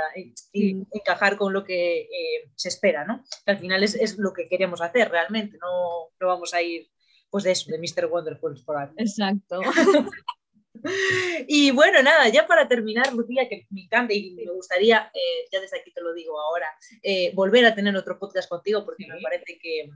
sí. 0.52 0.84
encajar 0.91 1.36
con 1.36 1.52
lo 1.52 1.63
que 1.63 2.02
eh, 2.02 2.52
se 2.56 2.69
espera, 2.69 3.06
¿no? 3.06 3.23
Que 3.43 3.54
al 3.54 3.58
final 3.58 3.84
es, 3.84 3.95
es, 3.95 4.19
lo 4.19 4.32
que 4.34 4.47
queremos 4.47 4.82
hacer 4.82 5.10
realmente, 5.10 5.58
no, 5.60 6.12
no 6.19 6.28
vamos 6.28 6.54
a 6.54 6.62
ir 6.62 6.88
pues 7.32 7.43
de 7.43 7.52
eso, 7.54 7.71
de 7.71 7.80
Mr. 7.80 8.06
Wonderful 8.06 8.62
por 8.63 8.78
ahí. 8.78 8.89
Exacto. 8.97 9.62
Y 11.48 11.72
bueno, 11.72 12.02
nada, 12.02 12.30
ya 12.30 12.48
para 12.48 12.67
terminar, 12.67 13.13
Lucía, 13.13 13.48
que 13.50 13.65
me 13.69 13.84
encanta 13.84 14.13
y 14.13 14.32
me 14.32 14.52
gustaría, 14.52 15.12
eh, 15.13 15.48
ya 15.52 15.60
desde 15.60 15.80
aquí 15.80 15.91
te 15.91 16.02
lo 16.02 16.13
digo 16.13 16.39
ahora, 16.39 16.67
eh, 17.02 17.32
volver 17.34 17.65
a 17.65 17.76
tener 17.76 17.96
otro 17.96 18.19
podcast 18.19 18.50
contigo 18.50 18.86
porque 18.86 19.04
sí. 19.04 19.10
me 19.10 19.22
parece 19.22 19.58
que, 19.62 19.89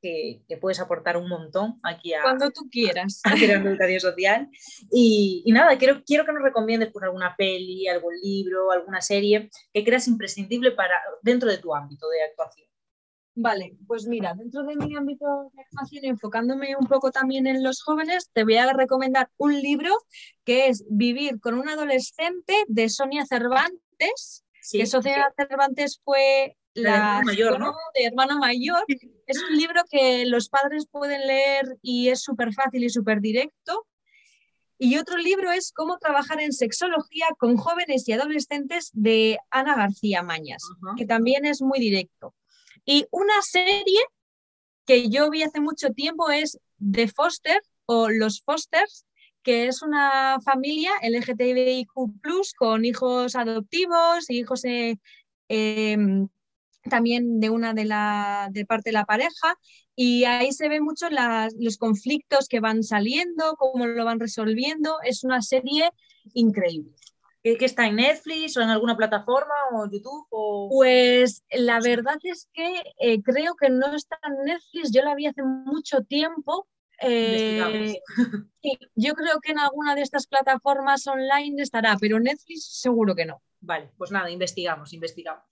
que, 0.00 0.42
que, 0.48 0.56
puedes 0.56 0.80
aportar 0.80 1.16
un 1.16 1.28
montón 1.28 1.78
aquí 1.82 2.14
a... 2.14 2.22
Cuando 2.22 2.50
tú 2.50 2.68
quieras. 2.70 3.20
A 3.24 3.34
Creando 3.34 3.70
Educación 3.70 4.00
Social. 4.00 4.48
Y, 4.90 5.42
y, 5.44 5.52
nada, 5.52 5.76
quiero, 5.78 6.02
quiero 6.04 6.24
que 6.24 6.32
nos 6.32 6.42
recomiendes 6.42 6.90
por 6.90 7.04
alguna 7.04 7.34
peli, 7.36 7.88
algún 7.88 8.14
libro, 8.22 8.70
alguna 8.70 9.00
serie 9.00 9.50
que 9.72 9.84
creas 9.84 10.08
imprescindible 10.08 10.72
para, 10.72 10.94
dentro 11.22 11.50
de 11.50 11.58
tu 11.58 11.74
ámbito 11.74 12.08
de 12.08 12.22
actuación. 12.22 12.68
Vale, 13.40 13.76
pues 13.86 14.08
mira, 14.08 14.34
dentro 14.34 14.64
de 14.64 14.74
mi 14.74 14.96
ámbito 14.96 15.24
de 15.54 15.62
actuación, 15.62 16.04
enfocándome 16.06 16.74
un 16.76 16.88
poco 16.88 17.12
también 17.12 17.46
en 17.46 17.62
los 17.62 17.82
jóvenes, 17.84 18.30
te 18.32 18.42
voy 18.42 18.56
a 18.56 18.72
recomendar 18.72 19.30
un 19.36 19.54
libro 19.54 19.96
que 20.44 20.66
es 20.66 20.84
Vivir 20.90 21.38
con 21.38 21.54
un 21.54 21.68
adolescente 21.68 22.64
de 22.66 22.88
Sonia 22.88 23.24
Cervantes, 23.26 24.44
sí, 24.60 24.78
que 24.78 24.86
Sonia. 24.86 25.32
Cervantes 25.36 26.00
fue 26.04 26.56
la 26.74 27.22
mayor, 27.24 27.60
¿no? 27.60 27.74
de 27.94 28.06
hermana 28.06 28.36
mayor. 28.38 28.84
Es 29.26 29.40
un 29.40 29.56
libro 29.56 29.82
que 29.88 30.26
los 30.26 30.48
padres 30.48 30.88
pueden 30.90 31.24
leer 31.24 31.78
y 31.80 32.08
es 32.08 32.20
súper 32.20 32.52
fácil 32.52 32.82
y 32.82 32.90
súper 32.90 33.20
directo. 33.20 33.86
Y 34.78 34.96
otro 34.96 35.16
libro 35.16 35.52
es 35.52 35.72
Cómo 35.72 35.98
trabajar 35.98 36.40
en 36.40 36.52
sexología 36.52 37.26
con 37.38 37.56
jóvenes 37.56 38.08
y 38.08 38.12
adolescentes 38.14 38.90
de 38.94 39.38
Ana 39.50 39.76
García 39.76 40.24
Mañas, 40.24 40.62
uh 40.64 40.86
-huh. 40.86 40.96
que 40.96 41.06
también 41.06 41.44
es 41.46 41.62
muy 41.62 41.78
directo. 41.78 42.34
Y 42.90 43.04
una 43.10 43.42
serie 43.42 44.00
que 44.86 45.10
yo 45.10 45.28
vi 45.28 45.42
hace 45.42 45.60
mucho 45.60 45.90
tiempo 45.90 46.30
es 46.30 46.58
The 46.80 47.06
Foster 47.08 47.60
o 47.84 48.08
Los 48.08 48.40
Fosters, 48.40 49.04
que 49.42 49.66
es 49.66 49.82
una 49.82 50.38
familia 50.42 50.92
LGTBIQ 51.02 51.90
con 52.56 52.86
hijos 52.86 53.36
adoptivos 53.36 54.30
y 54.30 54.38
hijos 54.38 54.64
eh, 54.64 54.96
eh, 55.50 55.98
también 56.88 57.40
de 57.40 57.50
una 57.50 57.74
de 57.74 57.84
la 57.84 58.48
de 58.52 58.64
parte 58.64 58.88
de 58.88 58.94
la 58.94 59.04
pareja 59.04 59.58
y 59.94 60.24
ahí 60.24 60.52
se 60.52 60.70
ven 60.70 60.82
mucho 60.82 61.08
los 61.10 61.76
conflictos 61.76 62.48
que 62.48 62.60
van 62.60 62.82
saliendo, 62.82 63.54
cómo 63.58 63.86
lo 63.86 64.04
van 64.06 64.18
resolviendo. 64.18 64.96
Es 65.04 65.24
una 65.24 65.42
serie 65.42 65.90
increíble. 66.32 66.94
¿Que, 67.56 67.64
está 67.64 67.86
en 67.86 67.96
Netflix 67.96 68.56
o 68.56 68.62
en 68.62 68.70
alguna 68.70 68.96
plataforma 68.96 69.54
o 69.72 69.90
YouTube? 69.90 70.26
O... 70.30 70.68
Pues 70.70 71.44
la 71.50 71.80
verdad 71.80 72.18
es 72.22 72.48
que 72.52 72.82
eh, 72.98 73.22
creo 73.22 73.54
que 73.54 73.70
no 73.70 73.94
está 73.94 74.18
en 74.24 74.44
Netflix. 74.44 74.90
Yo 74.92 75.02
la 75.02 75.14
vi 75.14 75.26
hace 75.26 75.42
mucho 75.42 76.02
tiempo. 76.02 76.66
Eh, 77.00 78.00
yo 78.96 79.14
creo 79.14 79.40
que 79.40 79.52
en 79.52 79.60
alguna 79.60 79.94
de 79.94 80.02
estas 80.02 80.26
plataformas 80.26 81.06
online 81.06 81.62
estará, 81.62 81.96
pero 82.00 82.18
Netflix 82.18 82.80
seguro 82.80 83.14
que 83.14 83.24
no. 83.24 83.40
Vale, 83.60 83.90
pues 83.96 84.10
nada, 84.10 84.30
investigamos, 84.30 84.92
investigamos. 84.92 85.44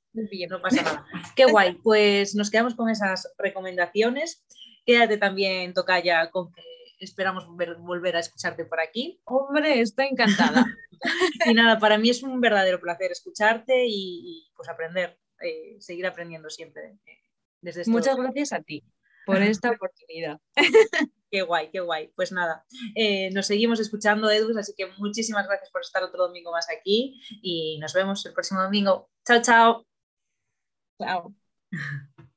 No 0.49 0.63
pasa 0.63 0.83
nada. 0.83 1.07
Qué 1.35 1.45
guay. 1.45 1.75
Pues 1.83 2.35
nos 2.35 2.51
quedamos 2.51 2.75
con 2.75 2.89
esas 2.89 3.33
recomendaciones. 3.37 4.45
Quédate 4.87 5.19
también, 5.19 5.75
Tocaya, 5.75 6.31
con 6.31 6.53
que 6.53 6.63
esperamos 6.99 7.47
volver, 7.47 8.17
a 8.17 8.21
escucharte 8.21 8.65
por 8.65 8.81
aquí. 8.81 9.21
Hombre, 9.25 9.81
estoy 9.81 10.07
encantada. 10.07 10.67
y 11.47 11.55
nada, 11.55 11.79
para 11.79 11.99
mí 11.99 12.11
es 12.11 12.23
un 12.23 12.41
verdadero 12.41 12.81
placer 12.81 13.13
escucharte 13.13 13.85
y, 13.87 14.51
pues 14.57 14.69
aprender, 14.69 15.19
eh, 15.41 15.77
seguir 15.81 16.07
aprendiendo 16.07 16.51
siempre. 16.51 16.99
Eh, 17.07 17.23
desde 17.61 17.91
Muchas 17.91 18.17
gracias 18.17 18.53
a 18.53 18.61
ti 18.61 18.85
por 19.27 19.43
esta 19.43 19.71
oportunidad. 19.71 20.41
Qué 21.29 21.43
guay, 21.43 21.71
qué 21.73 21.81
guay. 21.81 22.13
Pues 22.15 22.31
nada, 22.31 22.65
eh, 22.95 23.31
nos 23.33 23.49
seguimos 23.49 23.81
escuchando, 23.81 24.31
Edu, 24.31 24.57
así 24.57 24.73
que 24.77 24.87
muchísimas 24.97 25.47
gracias 25.47 25.71
por 25.71 25.81
estar 25.81 26.03
otro 26.05 26.29
domingo 26.29 26.53
más 26.53 26.69
aquí 26.71 27.21
y 27.43 27.79
nos 27.81 27.93
vemos 27.93 28.25
el 28.27 28.33
próximo 28.33 28.63
domingo. 28.63 29.11
Chao, 29.27 29.43
chao. 29.43 29.87
Chao. 30.99 31.35